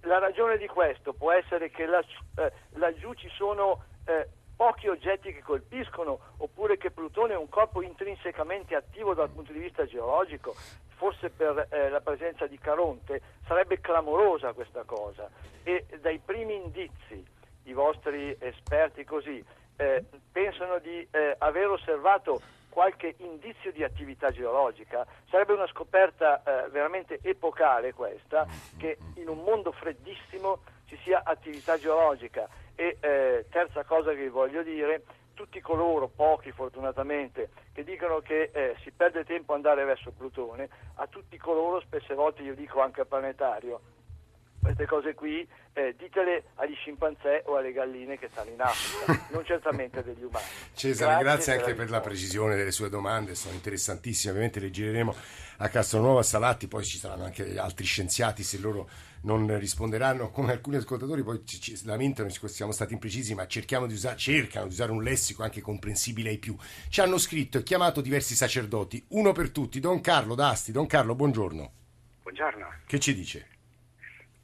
la 0.01 0.19
ragione 0.19 0.57
di 0.57 0.67
questo 0.67 1.13
può 1.13 1.31
essere 1.31 1.69
che 1.69 1.85
la, 1.85 2.03
laggiù 2.73 3.13
ci 3.13 3.29
sono 3.29 3.83
pochi 4.57 4.87
oggetti 4.87 5.31
che 5.31 5.43
colpiscono, 5.43 6.19
oppure 6.37 6.77
che 6.77 6.89
Plutone 6.89 7.33
è 7.33 7.37
un 7.37 7.47
corpo 7.47 7.83
intrinsecamente 7.83 8.75
attivo 8.75 9.13
dal 9.13 9.29
punto 9.29 9.53
di 9.53 9.59
vista 9.59 9.85
geologico, 9.85 10.55
forse 10.95 11.29
per 11.29 11.67
eh, 11.69 11.89
la 11.89 12.01
presenza 12.01 12.47
di 12.47 12.57
Caronte, 12.57 13.21
sarebbe 13.45 13.79
clamorosa 13.79 14.53
questa 14.53 14.83
cosa. 14.83 15.29
E 15.63 15.85
dai 16.01 16.17
primi 16.17 16.55
indizi, 16.55 17.23
i 17.63 17.73
vostri 17.73 18.35
esperti 18.39 19.03
così, 19.03 19.45
eh, 19.75 20.03
pensano 20.31 20.79
di 20.79 21.07
eh, 21.11 21.35
aver 21.37 21.67
osservato 21.67 22.41
qualche 22.69 23.13
indizio 23.19 23.71
di 23.71 23.83
attività 23.83 24.31
geologica, 24.31 25.05
sarebbe 25.29 25.53
una 25.53 25.67
scoperta 25.67 26.41
eh, 26.41 26.69
veramente 26.69 27.19
epocale 27.21 27.93
questa, 27.93 28.47
che 28.77 28.97
in 29.15 29.29
un 29.29 29.43
mondo 29.43 29.71
freddissimo 29.71 30.61
ci 30.85 30.97
sia 31.03 31.21
attività 31.23 31.77
geologica 31.77 32.47
e 32.77 32.97
eh, 32.99 33.45
terza 33.49 33.83
cosa 33.83 34.11
che 34.11 34.21
vi 34.21 34.29
voglio 34.29 34.61
dire, 34.61 35.01
tutti 35.33 35.59
coloro, 35.59 36.07
pochi 36.07 36.51
fortunatamente, 36.51 37.49
che 37.73 37.83
dicono 37.83 38.19
che 38.19 38.51
eh, 38.53 38.75
si 38.83 38.91
perde 38.91 39.25
tempo 39.25 39.53
andare 39.53 39.83
verso 39.83 40.11
Plutone, 40.11 40.69
a 40.95 41.07
tutti 41.07 41.37
coloro, 41.37 41.81
spesse 41.81 42.13
volte 42.13 42.43
io 42.43 42.53
dico 42.53 42.79
anche 42.79 43.01
al 43.01 43.07
planetario, 43.07 43.81
queste 44.61 44.85
cose 44.85 45.13
qui 45.13 45.47
eh, 45.73 45.95
ditele 45.97 46.45
agli 46.55 46.73
scimpanzé 46.75 47.43
o 47.45 47.57
alle 47.57 47.71
galline 47.71 48.17
che 48.17 48.27
stanno 48.31 48.51
in 48.51 48.61
Africa, 48.61 49.27
non 49.31 49.45
certamente 49.45 50.03
degli 50.03 50.23
umani. 50.23 50.45
Cesare, 50.73 51.23
grazie, 51.23 51.23
grazie 51.23 51.53
anche 51.53 51.73
per 51.75 51.89
la 51.89 52.01
precisione 52.01 52.55
delle 52.55 52.71
sue 52.71 52.89
domande, 52.89 53.35
sono 53.35 53.53
interessantissime, 53.53 54.31
ovviamente 54.31 54.59
le 54.59 54.71
gireremo 54.71 55.15
a 55.57 55.69
Castronuovo, 55.69 56.19
a 56.19 56.23
Salatti, 56.23 56.67
poi 56.67 56.83
ci 56.83 56.97
saranno 56.97 57.25
anche 57.25 57.57
altri 57.57 57.85
scienziati 57.85 58.43
se 58.43 58.59
loro 58.59 58.89
non 59.21 59.57
risponderanno 59.57 60.29
come 60.29 60.51
alcuni 60.51 60.77
ascoltatori 60.77 61.23
poi 61.23 61.41
ci, 61.43 61.59
ci 61.59 61.85
lamentano 61.85 62.29
siamo 62.29 62.71
stati 62.71 62.93
imprecisi 62.93 63.33
ma 63.33 63.47
cerchiamo 63.47 63.87
di 63.87 63.93
usare, 63.93 64.15
cercano 64.15 64.67
di 64.67 64.73
usare 64.73 64.91
un 64.91 65.01
lessico 65.01 65.43
anche 65.43 65.61
comprensibile 65.61 66.29
ai 66.29 66.37
più. 66.37 66.55
Ci 66.89 67.01
hanno 67.01 67.17
scritto 67.17 67.57
e 67.57 67.63
chiamato 67.63 68.01
diversi 68.01 68.35
sacerdoti 68.35 69.03
uno 69.09 69.31
per 69.31 69.51
tutti 69.51 69.79
Don 69.79 70.01
Carlo 70.01 70.35
d'Asti. 70.35 70.71
Don 70.71 70.87
Carlo 70.87 71.15
buongiorno. 71.15 71.71
Buongiorno. 72.23 72.67
Che 72.85 72.99
ci 72.99 73.13
dice? 73.13 73.56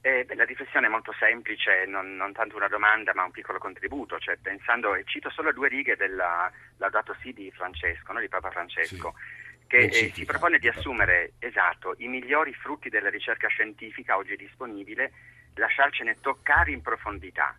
Eh, 0.05 0.25
beh, 0.25 0.35
la 0.35 0.43
riflessione 0.43 0.87
è 0.87 0.89
molto 0.89 1.13
semplice, 1.17 1.85
non, 1.87 2.17
non, 2.17 2.33
tanto 2.33 2.57
una 2.57 2.67
domanda 2.67 3.13
ma 3.13 3.23
un 3.23 3.31
piccolo 3.31 3.57
contributo, 3.57 4.19
cioè 4.19 4.35
pensando, 4.35 4.95
e 4.95 5.05
cito 5.05 5.29
solo 5.29 5.53
due 5.53 5.69
righe 5.69 5.95
della 5.95 6.51
Laudato 6.75 7.15
Si 7.21 7.31
di 7.31 7.49
Francesco, 7.51 8.11
no? 8.11 8.19
di 8.19 8.27
Papa 8.27 8.51
Francesco, 8.51 9.13
sì. 9.15 9.65
che 9.67 9.77
eh, 9.77 10.11
si 10.11 10.25
propone 10.25 10.59
di 10.59 10.67
assumere 10.67 11.35
esatto, 11.39 11.95
i 11.99 12.09
migliori 12.09 12.53
frutti 12.53 12.89
della 12.89 13.09
ricerca 13.09 13.47
scientifica 13.47 14.17
oggi 14.17 14.35
disponibile, 14.35 15.13
lasciarcene 15.53 16.19
toccare 16.19 16.71
in 16.71 16.81
profondità. 16.81 17.55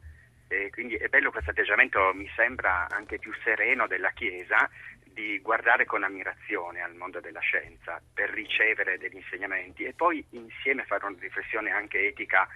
Eh, 0.49 0.69
quindi 0.69 0.97
è 0.97 1.09
bello 1.09 1.31
questo 1.31 1.49
atteggiamento, 1.49 2.13
mi 2.13 2.31
sembra 2.37 2.89
anche 2.91 3.19
più 3.19 3.33
sereno 3.43 3.87
della 3.87 4.11
Chiesa, 4.11 4.69
di 5.15 5.39
guardare 5.39 5.87
con 5.87 6.03
ammirazione 6.03 6.83
al 6.83 6.95
mondo 6.95 7.21
della 7.21 7.41
scienza 7.41 8.03
per 8.13 8.31
ricevere 8.31 8.99
degli 8.99 9.15
insegnamenti 9.17 9.85
e 9.85 9.95
poi 9.95 10.23
insieme 10.31 10.85
fare 10.85 11.07
una 11.07 11.17
riflessione 11.19 11.71
anche 11.71 12.09
etica 12.09 12.47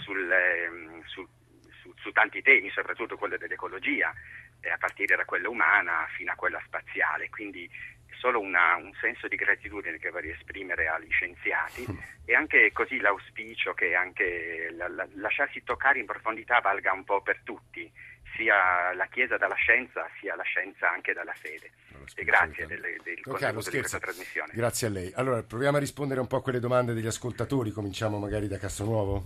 sul, 0.00 0.30
eh, 0.30 0.68
su, 1.06 1.26
su, 1.80 1.94
su, 1.96 2.10
tanti 2.10 2.42
temi, 2.42 2.68
soprattutto 2.70 3.16
quello 3.16 3.36
dell'ecologia, 3.36 4.12
eh, 4.60 4.70
a 4.70 4.76
partire 4.76 5.16
da 5.16 5.24
quella 5.24 5.48
umana 5.48 6.06
fino 6.16 6.32
a 6.32 6.34
quella 6.34 6.60
spaziale. 6.66 7.30
Quindi 7.30 7.64
è 8.06 8.14
solo 8.18 8.40
una, 8.40 8.74
un 8.74 8.92
senso 9.00 9.28
di 9.28 9.36
gratitudine 9.36 9.98
che 9.98 10.10
vorrei 10.10 10.32
esprimere 10.32 10.88
agli 10.88 11.10
scienziati 11.10 11.86
e 12.26 12.34
anche 12.34 12.72
così 12.72 12.98
l'auspicio 12.98 13.72
che 13.72 13.94
anche 13.94 14.68
la, 14.72 14.88
la, 14.88 15.08
lasciarsi 15.14 15.62
toccare 15.62 16.00
in 16.00 16.06
profondità 16.06 16.58
valga 16.60 16.92
un 16.92 17.04
po' 17.04 17.22
per 17.22 17.40
tutti 17.44 17.90
sia 18.40 18.94
la 18.94 19.06
Chiesa 19.10 19.36
dalla 19.36 19.54
scienza 19.54 20.08
sia 20.18 20.34
la 20.34 20.42
scienza 20.42 20.90
anche 20.90 21.12
dalla 21.12 21.34
fede. 21.34 21.70
E 22.14 22.24
grazie 22.24 22.66
del, 22.66 22.80
del 22.80 23.20
no, 23.24 23.34
Carlo, 23.34 23.60
di 23.60 23.78
questa 23.78 23.98
trasmissione. 23.98 24.52
Grazie 24.54 24.86
a 24.86 24.90
lei. 24.90 25.12
Allora, 25.14 25.42
proviamo 25.42 25.76
a 25.76 25.80
rispondere 25.80 26.20
un 26.20 26.26
po' 26.26 26.36
a 26.36 26.42
quelle 26.42 26.58
domande 26.58 26.94
degli 26.94 27.06
ascoltatori, 27.06 27.70
cominciamo 27.70 28.18
magari 28.18 28.48
da 28.48 28.56
Castronuovo. 28.56 29.22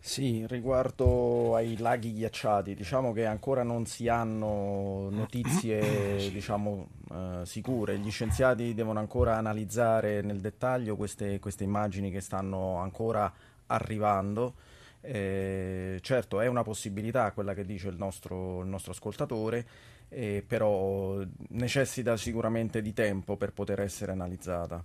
Sì, 0.00 0.44
riguardo 0.48 1.54
ai 1.54 1.78
laghi 1.78 2.12
ghiacciati, 2.12 2.74
diciamo 2.74 3.12
che 3.12 3.24
ancora 3.24 3.62
non 3.62 3.86
si 3.86 4.06
hanno 4.08 5.08
notizie 5.10 6.28
diciamo, 6.30 6.88
eh, 7.10 7.46
sicure, 7.46 7.96
gli 7.96 8.10
scienziati 8.10 8.74
devono 8.74 8.98
ancora 8.98 9.36
analizzare 9.36 10.20
nel 10.20 10.40
dettaglio 10.40 10.96
queste, 10.96 11.38
queste 11.38 11.64
immagini 11.64 12.10
che 12.10 12.20
stanno 12.20 12.76
ancora 12.80 13.32
arrivando 13.66 14.56
eh, 15.04 15.98
certo 16.00 16.40
è 16.40 16.46
una 16.46 16.62
possibilità 16.62 17.30
quella 17.32 17.54
che 17.54 17.64
dice 17.64 17.88
il 17.88 17.96
nostro, 17.96 18.62
il 18.62 18.68
nostro 18.68 18.92
ascoltatore, 18.92 19.66
eh, 20.08 20.42
però 20.46 21.22
necessita 21.50 22.16
sicuramente 22.16 22.80
di 22.80 22.92
tempo 22.92 23.36
per 23.36 23.52
poter 23.52 23.80
essere 23.80 24.12
analizzata. 24.12 24.82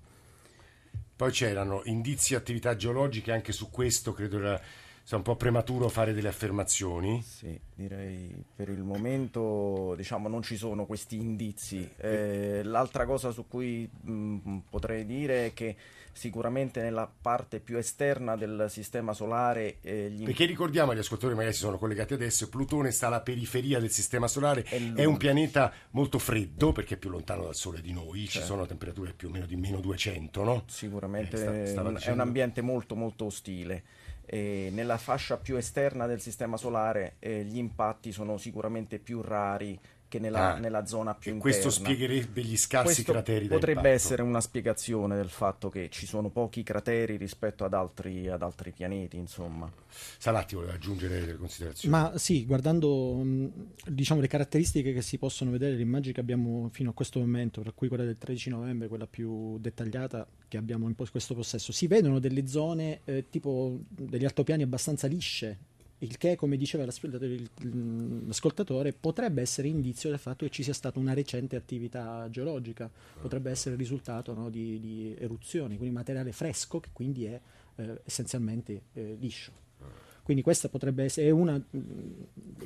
Poi 1.15 1.31
c'erano 1.31 1.81
indizi 1.85 2.29
di 2.29 2.35
attività 2.35 2.75
geologiche, 2.75 3.31
anche 3.31 3.51
su 3.51 3.69
questo 3.69 4.13
credo 4.13 4.39
era 4.39 4.61
sia 5.09 5.17
un 5.17 5.23
po' 5.23 5.35
prematuro 5.35 5.89
fare 5.89 6.13
delle 6.13 6.27
affermazioni. 6.27 7.23
Sì, 7.23 7.59
direi 7.73 8.31
per 8.55 8.69
il 8.69 8.83
momento 8.83 9.95
diciamo, 9.97 10.27
non 10.27 10.43
ci 10.43 10.55
sono 10.55 10.85
questi 10.85 11.15
indizi. 11.15 11.89
Eh, 11.97 12.61
l'altra 12.63 13.07
cosa 13.07 13.31
su 13.31 13.47
cui 13.47 13.89
mh, 13.89 14.57
potrei 14.69 15.07
dire 15.07 15.47
è 15.47 15.53
che 15.55 15.75
sicuramente 16.11 16.83
nella 16.83 17.09
parte 17.09 17.59
più 17.59 17.77
esterna 17.77 18.35
del 18.35 18.67
sistema 18.69 19.13
solare. 19.13 19.77
Eh, 19.81 20.11
gli... 20.11 20.25
Perché 20.25 20.45
ricordiamo 20.45 20.91
agli 20.91 20.99
ascoltatori, 20.99 21.33
magari 21.33 21.55
si 21.55 21.61
sono 21.61 21.79
collegati 21.79 22.13
adesso, 22.13 22.47
Plutone 22.47 22.91
sta 22.91 23.07
alla 23.07 23.21
periferia 23.21 23.79
del 23.79 23.89
sistema 23.89 24.27
solare, 24.27 24.61
è, 24.61 24.93
è 24.93 25.05
un 25.05 25.17
pianeta 25.17 25.73
molto 25.91 26.19
freddo 26.19 26.71
perché 26.71 26.93
è 26.93 26.97
più 26.97 27.09
lontano 27.09 27.45
dal 27.45 27.55
Sole 27.55 27.81
di 27.81 27.93
noi, 27.93 28.25
certo. 28.25 28.41
ci 28.41 28.45
sono 28.45 28.67
temperature 28.67 29.13
più 29.13 29.29
o 29.29 29.31
meno 29.31 29.47
di 29.47 29.55
meno 29.55 29.79
200, 29.79 30.43
no? 30.43 30.63
Sicuramente 30.67 31.63
eh, 31.63 31.65
sta, 31.65 31.81
è 31.97 32.11
un 32.11 32.19
ambiente 32.19 32.61
molto 32.61 32.93
molto 32.93 33.25
ostile. 33.25 33.83
E 34.31 34.69
nella 34.71 34.99
fascia 34.99 35.37
più 35.37 35.55
esterna 35.55 36.05
del 36.05 36.21
sistema 36.21 36.55
solare 36.55 37.15
eh, 37.17 37.43
gli 37.43 37.57
impatti 37.57 38.11
sono 38.11 38.37
sicuramente 38.37 38.99
più 38.99 39.23
rari 39.23 39.79
che 40.09 40.19
nella, 40.19 40.55
ah, 40.55 40.57
nella 40.57 40.85
zona 40.85 41.13
più 41.13 41.33
interna. 41.33 41.51
Questo 41.51 41.69
spiegherebbe 41.69 42.41
gli 42.41 42.57
scarsi 42.57 42.95
questo 42.95 43.11
crateri 43.13 43.47
Potrebbe 43.47 43.89
essere 43.89 44.21
una 44.23 44.41
spiegazione 44.41 45.15
del 45.15 45.29
fatto 45.29 45.69
che 45.69 45.89
ci 45.89 46.05
sono 46.05 46.29
pochi 46.29 46.63
crateri 46.63 47.15
rispetto 47.15 47.63
ad 47.63 47.73
altri, 47.73 48.27
ad 48.27 48.41
altri 48.41 48.71
pianeti, 48.71 49.15
insomma. 49.15 49.71
Salatti 50.17 50.55
voleva 50.55 50.73
aggiungere 50.73 51.19
delle 51.19 51.37
considerazioni. 51.37 51.95
Ma 51.95 52.17
sì, 52.17 52.45
guardando 52.45 53.23
diciamo, 53.85 54.19
le 54.19 54.27
caratteristiche 54.27 54.91
che 54.91 55.01
si 55.01 55.17
possono 55.17 55.51
vedere, 55.51 55.75
le 55.75 55.81
immagini 55.81 56.13
che 56.13 56.19
abbiamo 56.19 56.69
fino 56.73 56.89
a 56.89 56.93
questo 56.93 57.19
momento, 57.19 57.61
tra 57.61 57.71
cui 57.71 57.87
quella 57.87 58.03
del 58.03 58.17
13 58.17 58.49
novembre, 58.49 58.87
quella 58.87 59.07
più 59.07 59.57
dettagliata 59.59 60.27
che 60.47 60.57
abbiamo 60.57 60.87
in 60.87 60.95
questo 60.95 61.35
possesso, 61.35 61.71
si 61.71 61.87
vedono 61.87 62.19
delle 62.19 62.47
zone 62.47 63.01
eh, 63.05 63.29
tipo 63.29 63.79
degli 63.87 64.25
altopiani 64.25 64.63
abbastanza 64.63 65.05
lisce 65.05 65.68
il 65.99 66.17
che, 66.17 66.35
come 66.35 66.57
diceva 66.57 66.85
l'ascoltatore, 66.85 68.93
potrebbe 68.93 69.41
essere 69.41 69.67
indizio 69.67 70.09
del 70.09 70.19
fatto 70.19 70.45
che 70.45 70.51
ci 70.51 70.63
sia 70.63 70.73
stata 70.73 70.99
una 70.99 71.13
recente 71.13 71.55
attività 71.55 72.27
geologica, 72.29 72.89
potrebbe 73.21 73.51
essere 73.51 73.75
il 73.75 73.81
risultato 73.81 74.33
no, 74.33 74.49
di, 74.49 74.79
di, 74.79 75.15
eruzioni, 75.17 75.77
quindi 75.77 75.93
materiale 75.93 76.31
fresco 76.31 76.79
che 76.79 76.89
quindi 76.93 77.25
è 77.25 77.39
eh, 77.75 78.01
essenzialmente 78.05 78.83
eh, 78.93 79.17
liscio. 79.19 79.67
Quindi 80.23 80.43
questa 80.43 80.69
potrebbe 80.69 81.03
essere 81.03 81.31
una, 81.31 81.61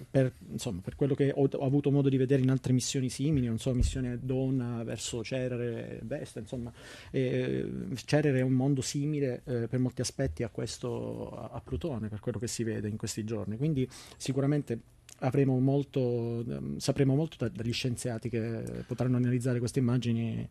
per, 0.09 0.33
insomma, 0.51 0.81
per 0.81 0.95
quello 0.95 1.15
che 1.15 1.31
ho, 1.33 1.47
ho, 1.51 1.65
avuto 1.65 1.91
modo 1.91 2.09
di 2.09 2.17
vedere 2.17 2.41
in 2.41 2.49
altre 2.49 2.73
missioni 2.73 3.09
simili, 3.09 3.47
non 3.47 3.59
so, 3.59 3.73
missione 3.73 4.19
Donna 4.21 4.83
verso 4.83 5.23
Cerere, 5.23 5.99
Vesta, 6.03 6.39
insomma, 6.39 6.71
eh, 7.11 7.67
Cerere 8.05 8.39
è 8.39 8.43
un 8.43 8.53
mondo 8.53 8.81
simile 8.81 9.41
eh, 9.45 9.67
per 9.67 9.79
molti 9.79 10.01
aspetti 10.01 10.43
a 10.43 10.49
questo, 10.49 11.31
a, 11.31 11.49
a 11.53 11.61
Plutone, 11.61 12.09
per 12.09 12.19
quello 12.19 12.39
che 12.39 12.47
si 12.47 12.63
vede 12.63 12.89
in 12.89 12.97
questi 12.97 13.23
giorni. 13.23 13.57
Quindi 13.57 13.87
sicuramente 14.17 14.79
avremo 15.19 15.59
molto, 15.59 16.43
sapremo 16.77 17.15
molto 17.15 17.37
da, 17.39 17.49
dagli 17.49 17.73
scienziati 17.73 18.29
che 18.29 18.83
potranno 18.85 19.17
analizzare 19.17 19.59
queste 19.59 19.79
immagini 19.79 20.47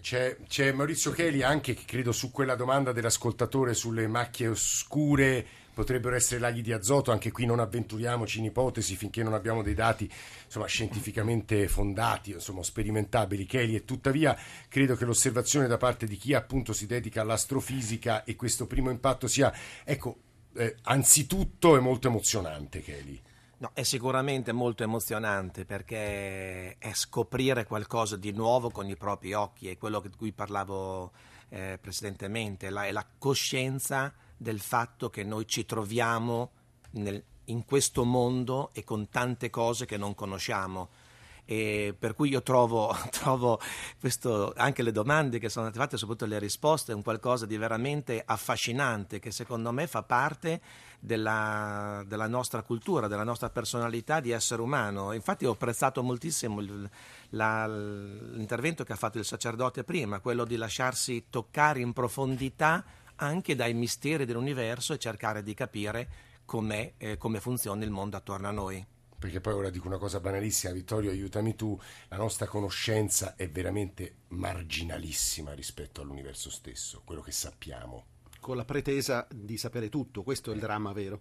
c'è, 0.00 0.38
c'è, 0.48 0.72
Maurizio 0.72 1.10
Cheli 1.10 1.42
anche 1.42 1.74
che 1.74 1.82
credo 1.84 2.12
su 2.12 2.30
quella 2.30 2.54
domanda 2.54 2.92
dell'ascoltatore 2.92 3.74
sulle 3.74 4.06
macchie 4.06 4.48
oscure 4.48 5.46
potrebbero 5.72 6.14
essere 6.14 6.40
laghi 6.40 6.62
di 6.62 6.72
azoto, 6.72 7.10
anche 7.12 7.30
qui 7.30 7.46
non 7.46 7.60
avventuriamoci 7.60 8.38
in 8.38 8.46
ipotesi 8.46 8.96
finché 8.96 9.22
non 9.22 9.34
abbiamo 9.34 9.62
dei 9.62 9.74
dati 9.74 10.10
insomma, 10.44 10.66
scientificamente 10.66 11.68
fondati, 11.68 12.32
insomma, 12.32 12.62
sperimentabili, 12.62 13.46
Cheli, 13.46 13.74
e 13.74 13.84
tuttavia 13.84 14.36
credo 14.68 14.96
che 14.96 15.04
l'osservazione 15.04 15.66
da 15.66 15.76
parte 15.76 16.06
di 16.06 16.16
chi 16.16 16.34
appunto 16.34 16.72
si 16.72 16.86
dedica 16.86 17.22
all'astrofisica 17.22 18.24
e 18.24 18.36
questo 18.36 18.66
primo 18.66 18.90
impatto 18.90 19.26
sia, 19.26 19.52
ecco, 19.84 20.16
eh, 20.54 20.76
anzitutto 20.82 21.76
è 21.76 21.80
molto 21.80 22.08
emozionante, 22.08 22.80
Cheli. 22.80 23.20
No, 23.58 23.70
è 23.74 23.84
sicuramente 23.84 24.50
molto 24.50 24.82
emozionante 24.82 25.64
perché 25.64 26.76
è 26.78 26.92
scoprire 26.92 27.64
qualcosa 27.64 28.16
di 28.16 28.32
nuovo 28.32 28.70
con 28.70 28.88
i 28.88 28.96
propri 28.96 29.34
occhi, 29.34 29.68
è 29.68 29.78
quello 29.78 30.00
di 30.00 30.10
cui 30.16 30.32
parlavo 30.32 31.12
eh, 31.48 31.78
precedentemente, 31.80 32.70
la, 32.70 32.86
è 32.86 32.90
la 32.90 33.06
coscienza 33.18 34.12
del 34.42 34.60
fatto 34.60 35.08
che 35.08 35.24
noi 35.24 35.46
ci 35.46 35.64
troviamo 35.64 36.50
nel, 36.92 37.22
in 37.46 37.64
questo 37.64 38.04
mondo 38.04 38.70
e 38.72 38.84
con 38.84 39.08
tante 39.08 39.48
cose 39.50 39.86
che 39.86 39.96
non 39.96 40.14
conosciamo. 40.14 40.90
E 41.44 41.94
per 41.98 42.14
cui 42.14 42.28
io 42.28 42.42
trovo, 42.42 42.96
trovo 43.10 43.60
questo, 43.98 44.52
anche 44.56 44.82
le 44.82 44.92
domande 44.92 45.38
che 45.38 45.48
sono 45.48 45.66
state 45.66 45.80
fatte, 45.80 45.96
soprattutto 45.96 46.30
le 46.30 46.38
risposte, 46.38 46.92
un 46.92 47.02
qualcosa 47.02 47.46
di 47.46 47.56
veramente 47.56 48.22
affascinante 48.24 49.18
che 49.18 49.32
secondo 49.32 49.72
me 49.72 49.86
fa 49.86 50.02
parte 50.02 50.60
della, 51.00 52.04
della, 52.06 52.28
nostra 52.28 52.62
cultura, 52.62 53.08
della 53.08 53.24
nostra 53.24 53.50
personalità 53.50 54.20
di 54.20 54.30
essere 54.30 54.62
umano. 54.62 55.12
Infatti 55.12 55.44
ho 55.44 55.52
apprezzato 55.52 56.02
moltissimo 56.02 56.60
il, 56.60 56.88
la, 57.30 57.66
l'intervento 57.66 58.84
che 58.84 58.92
ha 58.92 58.96
fatto 58.96 59.18
il 59.18 59.24
sacerdote 59.24 59.82
prima, 59.82 60.20
quello 60.20 60.44
di 60.44 60.56
lasciarsi 60.56 61.26
toccare 61.28 61.80
in 61.80 61.92
profondità 61.92 62.84
anche 63.16 63.54
dai 63.54 63.74
misteri 63.74 64.24
dell'universo 64.24 64.92
e 64.92 64.98
cercare 64.98 65.42
di 65.42 65.54
capire 65.54 66.08
eh, 66.98 67.16
come 67.16 67.40
funziona 67.40 67.84
il 67.84 67.90
mondo 67.90 68.16
attorno 68.16 68.48
a 68.48 68.52
noi 68.52 68.86
perché 69.18 69.40
poi 69.40 69.54
ora 69.54 69.70
dico 69.70 69.86
una 69.86 69.98
cosa 69.98 70.18
banalissima, 70.18 70.72
Vittorio 70.72 71.10
aiutami 71.10 71.54
tu, 71.54 71.78
la 72.08 72.16
nostra 72.16 72.46
conoscenza 72.46 73.36
è 73.36 73.48
veramente 73.48 74.16
marginalissima 74.28 75.52
rispetto 75.52 76.00
all'universo 76.00 76.50
stesso, 76.50 77.02
quello 77.04 77.20
che 77.20 77.30
sappiamo 77.30 78.06
con 78.42 78.56
la 78.56 78.64
pretesa 78.64 79.24
di 79.32 79.56
sapere 79.56 79.88
tutto, 79.88 80.24
questo 80.24 80.50
è 80.50 80.54
il 80.54 80.60
dramma 80.60 80.92
vero, 80.92 81.20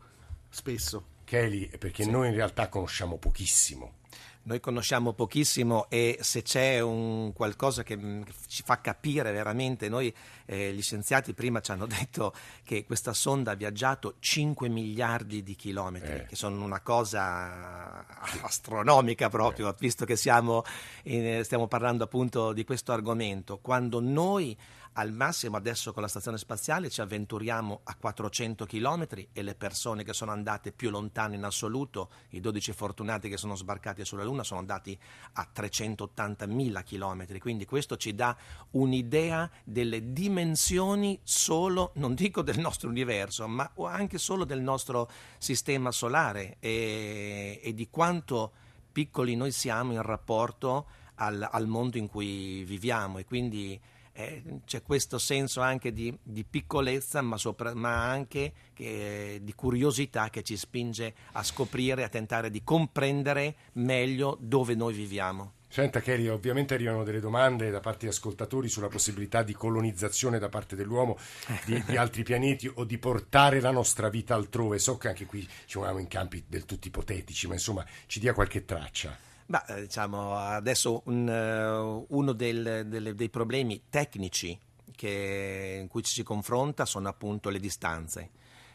spesso. 0.49 1.19
Kelly, 1.23 1.69
perché 1.77 2.01
sì. 2.03 2.09
noi 2.09 2.29
in 2.29 2.33
realtà 2.33 2.67
conosciamo 2.67 3.17
pochissimo. 3.19 3.99
Noi 4.43 4.59
conosciamo 4.59 5.13
pochissimo 5.13 5.87
e 5.87 6.17
se 6.21 6.41
c'è 6.41 6.79
un 6.79 7.31
qualcosa 7.31 7.83
che 7.83 7.95
mm, 7.95 8.23
ci 8.47 8.63
fa 8.63 8.81
capire 8.81 9.31
veramente, 9.31 9.87
noi 9.87 10.11
eh, 10.45 10.73
gli 10.73 10.81
scienziati 10.81 11.35
prima 11.35 11.61
ci 11.61 11.71
hanno 11.71 11.85
detto 11.87 12.33
che 12.63 12.83
questa 12.83 13.13
sonda 13.13 13.51
ha 13.51 13.55
viaggiato 13.55 14.15
5 14.17 14.67
miliardi 14.67 15.43
di 15.43 15.55
chilometri, 15.55 16.13
eh. 16.13 16.25
che 16.25 16.35
sono 16.35 16.63
una 16.63 16.81
cosa 16.81 18.03
astronomica 18.41 19.29
proprio, 19.29 19.69
eh. 19.69 19.75
visto 19.77 20.05
che 20.05 20.15
siamo 20.15 20.63
in, 21.03 21.41
stiamo 21.43 21.67
parlando 21.67 22.03
appunto 22.03 22.51
di 22.51 22.63
questo 22.63 22.93
argomento. 22.93 23.59
Quando 23.59 23.99
noi 23.99 24.57
al 24.93 25.13
massimo 25.13 25.55
adesso 25.55 25.93
con 25.93 26.01
la 26.01 26.07
stazione 26.07 26.37
spaziale 26.37 26.89
ci 26.89 27.01
avventuriamo 27.01 27.81
a 27.83 27.95
400 27.95 28.65
km 28.65 29.07
e 29.31 29.41
le 29.41 29.55
persone 29.55 30.03
che 30.03 30.13
sono 30.13 30.31
andate 30.31 30.71
più 30.71 30.89
lontane 30.89 31.35
in 31.35 31.43
assoluto, 31.43 32.09
i 32.29 32.41
12 32.41 32.73
fortunati 32.73 33.29
che 33.29 33.37
sono 33.37 33.55
sbarcati 33.55 34.03
sulla 34.03 34.23
Luna, 34.23 34.43
sono 34.43 34.59
andati 34.59 34.97
a 35.33 35.47
380.000 35.55 36.83
km. 36.83 37.37
Quindi 37.39 37.65
questo 37.65 37.95
ci 37.95 38.13
dà 38.13 38.35
un'idea 38.71 39.49
delle 39.63 40.11
dimensioni 40.11 41.19
solo, 41.23 41.91
non 41.95 42.13
dico 42.13 42.41
del 42.41 42.59
nostro 42.59 42.89
universo, 42.89 43.47
ma 43.47 43.71
anche 43.85 44.17
solo 44.17 44.43
del 44.43 44.61
nostro 44.61 45.09
sistema 45.37 45.91
solare 45.91 46.57
e, 46.59 47.59
e 47.63 47.73
di 47.73 47.87
quanto 47.89 48.51
piccoli 48.91 49.35
noi 49.35 49.51
siamo 49.51 49.93
in 49.93 50.01
rapporto 50.01 50.87
al, 51.15 51.47
al 51.49 51.67
mondo 51.67 51.97
in 51.97 52.07
cui 52.07 52.63
viviamo 52.63 53.19
e 53.19 53.25
quindi 53.25 53.79
eh, 54.13 54.43
c'è 54.65 54.81
questo 54.81 55.17
senso 55.17 55.61
anche 55.61 55.93
di, 55.93 56.15
di 56.21 56.43
piccolezza 56.43 57.21
ma, 57.21 57.37
sopra, 57.37 57.73
ma 57.73 58.09
anche 58.09 58.53
che, 58.73 59.39
di 59.41 59.53
curiosità 59.53 60.29
che 60.29 60.43
ci 60.43 60.57
spinge 60.57 61.13
a 61.33 61.43
scoprire, 61.43 62.03
a 62.03 62.09
tentare 62.09 62.49
di 62.49 62.63
comprendere 62.63 63.55
meglio 63.73 64.37
dove 64.39 64.75
noi 64.75 64.93
viviamo. 64.93 65.53
Senta 65.71 66.01
Kelly, 66.01 66.27
ovviamente 66.27 66.73
arrivano 66.73 67.05
delle 67.05 67.21
domande 67.21 67.69
da 67.69 67.79
parte 67.79 67.99
di 67.99 68.11
ascoltatori 68.11 68.67
sulla 68.67 68.89
possibilità 68.89 69.41
di 69.41 69.53
colonizzazione 69.53 70.37
da 70.37 70.49
parte 70.49 70.75
dell'uomo 70.75 71.17
di, 71.63 71.81
di, 71.85 71.95
altri 71.95 72.23
pianeti 72.23 72.69
o 72.73 72.83
di 72.83 72.97
portare 72.97 73.61
la 73.61 73.71
nostra 73.71 74.09
vita 74.09 74.35
altrove. 74.35 74.79
So 74.79 74.97
che 74.97 75.07
anche 75.07 75.25
qui 75.25 75.47
ci 75.65 75.77
muoviamo 75.77 76.01
in 76.01 76.09
campi 76.09 76.43
del 76.45 76.65
tutto 76.65 76.89
ipotetici, 76.89 77.47
ma 77.47 77.53
insomma 77.53 77.85
ci 78.05 78.19
dia 78.19 78.33
qualche 78.33 78.65
traccia. 78.65 79.17
Beh, 79.51 79.81
diciamo, 79.81 80.37
adesso 80.37 81.01
un, 81.07 81.27
uh, 81.27 82.05
uno 82.15 82.31
del, 82.31 82.85
del, 82.87 83.15
dei 83.15 83.29
problemi 83.29 83.81
tecnici 83.89 84.57
che, 84.95 85.79
in 85.81 85.89
cui 85.89 86.03
ci 86.03 86.13
si 86.13 86.23
confronta 86.23 86.85
sono 86.85 87.09
appunto 87.09 87.49
le 87.49 87.59
distanze. 87.59 88.29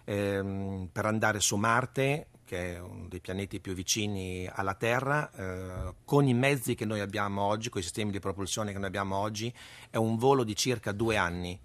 Ehm, 0.04 0.90
per 0.92 1.06
andare 1.06 1.40
su 1.40 1.56
Marte, 1.56 2.26
che 2.44 2.74
è 2.74 2.78
uno 2.78 3.08
dei 3.08 3.20
pianeti 3.20 3.58
più 3.58 3.72
vicini 3.72 4.46
alla 4.52 4.74
Terra, 4.74 5.30
eh, 5.32 5.94
con 6.04 6.28
i 6.28 6.34
mezzi 6.34 6.74
che 6.74 6.84
noi 6.84 7.00
abbiamo 7.00 7.40
oggi, 7.40 7.70
con 7.70 7.80
i 7.80 7.84
sistemi 7.84 8.10
di 8.10 8.20
propulsione 8.20 8.72
che 8.72 8.78
noi 8.78 8.88
abbiamo 8.88 9.16
oggi, 9.16 9.50
è 9.88 9.96
un 9.96 10.18
volo 10.18 10.44
di 10.44 10.54
circa 10.54 10.92
due 10.92 11.16
anni 11.16 11.58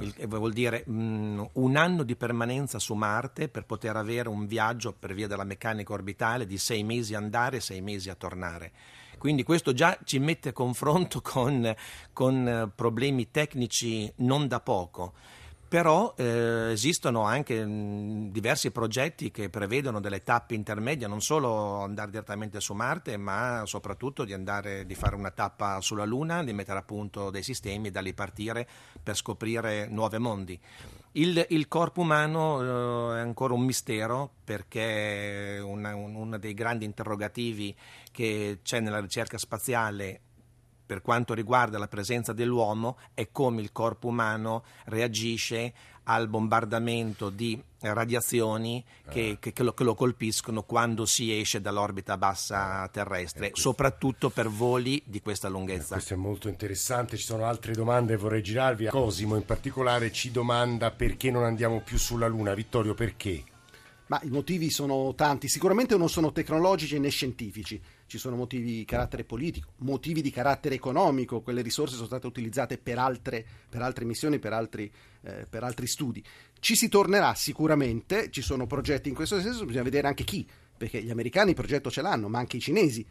il, 0.00 0.14
vuol 0.26 0.52
dire 0.52 0.84
mh, 0.86 0.92
mm, 0.92 1.44
un 1.54 1.76
anno 1.76 2.02
di 2.02 2.16
permanenza 2.16 2.78
su 2.78 2.94
Marte 2.94 3.48
per 3.48 3.64
poter 3.64 3.96
avere 3.96 4.28
un 4.28 4.46
viaggio 4.46 4.92
per 4.92 5.14
via 5.14 5.26
della 5.26 5.44
meccanica 5.44 5.92
orbitale 5.92 6.46
di 6.46 6.58
sei 6.58 6.84
mesi 6.84 7.14
andare 7.14 7.56
e 7.56 7.60
sei 7.60 7.80
mesi 7.80 8.10
a 8.10 8.14
tornare. 8.14 8.72
Quindi 9.18 9.42
questo 9.42 9.72
già 9.72 9.98
ci 10.04 10.18
mette 10.18 10.50
a 10.50 10.52
confronto 10.52 11.20
con, 11.22 11.74
con 12.12 12.46
eh, 12.46 12.70
problemi 12.74 13.30
tecnici 13.30 14.12
non 14.16 14.46
da 14.46 14.60
poco 14.60 15.14
però 15.68 16.14
eh, 16.16 16.70
esistono 16.70 17.22
anche 17.22 17.64
mh, 17.64 18.30
diversi 18.30 18.70
progetti 18.70 19.30
che 19.30 19.50
prevedono 19.50 20.00
delle 20.00 20.22
tappe 20.22 20.54
intermedie, 20.54 21.06
non 21.06 21.20
solo 21.20 21.82
andare 21.82 22.10
direttamente 22.10 22.60
su 22.60 22.72
Marte, 22.74 23.16
ma 23.16 23.62
soprattutto 23.64 24.24
di, 24.24 24.32
andare, 24.32 24.86
di 24.86 24.94
fare 24.94 25.16
una 25.16 25.30
tappa 25.30 25.80
sulla 25.80 26.04
Luna, 26.04 26.44
di 26.44 26.52
mettere 26.52 26.78
a 26.78 26.82
punto 26.82 27.30
dei 27.30 27.42
sistemi 27.42 27.88
e 27.88 27.90
da 27.90 28.00
lì 28.00 28.14
partire 28.14 28.66
per 29.02 29.16
scoprire 29.16 29.88
nuovi 29.88 30.18
mondi. 30.18 30.60
Il, 31.12 31.46
il 31.48 31.66
corpo 31.66 32.02
umano 32.02 33.12
eh, 33.12 33.18
è 33.18 33.20
ancora 33.20 33.54
un 33.54 33.62
mistero 33.62 34.30
perché 34.44 35.58
una, 35.62 35.94
un, 35.94 36.14
uno 36.14 36.38
dei 36.38 36.52
grandi 36.54 36.84
interrogativi 36.84 37.74
che 38.12 38.58
c'è 38.62 38.80
nella 38.80 39.00
ricerca 39.00 39.38
spaziale 39.38 40.20
per 40.86 41.02
quanto 41.02 41.34
riguarda 41.34 41.78
la 41.78 41.88
presenza 41.88 42.32
dell'uomo 42.32 42.96
è 43.12 43.28
come 43.32 43.60
il 43.60 43.72
corpo 43.72 44.08
umano 44.08 44.62
reagisce 44.84 45.72
al 46.08 46.28
bombardamento 46.28 47.30
di 47.30 47.60
radiazioni 47.80 48.84
che, 49.08 49.30
eh. 49.30 49.36
che, 49.40 49.52
che, 49.52 49.62
lo, 49.62 49.72
che, 49.72 49.84
lo, 49.84 49.94
colpiscono 49.94 50.62
quando 50.62 51.04
si 51.04 51.36
esce 51.36 51.60
dall'orbita 51.60 52.16
bassa 52.16 52.88
terrestre, 52.92 53.48
eh, 53.48 53.52
soprattutto 53.54 54.30
per 54.30 54.48
voli 54.48 55.02
di 55.04 55.20
questa 55.20 55.48
lunghezza. 55.48 55.94
Eh, 55.94 55.96
questo 55.96 56.14
è 56.14 56.16
molto 56.16 56.48
interessante, 56.48 57.16
ci 57.16 57.24
sono 57.24 57.44
altre 57.44 57.72
domande, 57.72 58.16
vorrei 58.16 58.42
girarvi. 58.42 58.86
Cosimo 58.86 59.36
in 59.36 59.44
particolare 59.44 60.12
ci 60.12 60.30
domanda 60.30 60.90
perché 60.90 61.30
non 61.30 61.44
andiamo 61.44 61.80
più 61.80 61.98
sulla 61.98 62.28
Luna. 62.28 62.54
Vittorio, 62.54 62.94
perché? 62.94 63.44
Ma 64.08 64.20
i 64.22 64.28
motivi 64.28 64.70
sono 64.70 65.14
tanti, 65.16 65.48
sicuramente 65.48 65.96
non 65.96 66.08
sono 66.08 66.30
tecnologici 66.30 66.98
né 67.00 67.08
scientifici, 67.08 67.80
ci 68.06 68.18
sono 68.18 68.36
motivi 68.36 68.76
di 68.76 68.84
carattere 68.84 69.24
politico, 69.24 69.72
motivi 69.78 70.22
di 70.22 70.30
carattere 70.30 70.76
economico, 70.76 71.40
quelle 71.40 71.60
risorse 71.60 71.96
sono 71.96 72.06
state 72.06 72.26
utilizzate 72.28 72.78
per 72.78 72.98
altre, 72.98 73.44
per 73.68 73.82
altre 73.82 74.04
missioni, 74.04 74.38
per 74.38 74.52
altri, 74.52 74.88
eh, 75.22 75.46
per 75.50 75.64
altri 75.64 75.88
studi. 75.88 76.22
Ci 76.60 76.76
si 76.76 76.88
tornerà 76.88 77.34
sicuramente, 77.34 78.30
ci 78.30 78.42
sono 78.42 78.66
progetti 78.66 79.08
in 79.08 79.16
questo 79.16 79.40
senso, 79.40 79.64
bisogna 79.64 79.82
vedere 79.82 80.06
anche 80.06 80.22
chi, 80.22 80.46
perché 80.76 81.02
gli 81.02 81.10
americani 81.10 81.50
il 81.50 81.56
progetto 81.56 81.90
ce 81.90 82.02
l'hanno, 82.02 82.28
ma 82.28 82.38
anche 82.38 82.58
i 82.58 82.60
cinesi 82.60 83.04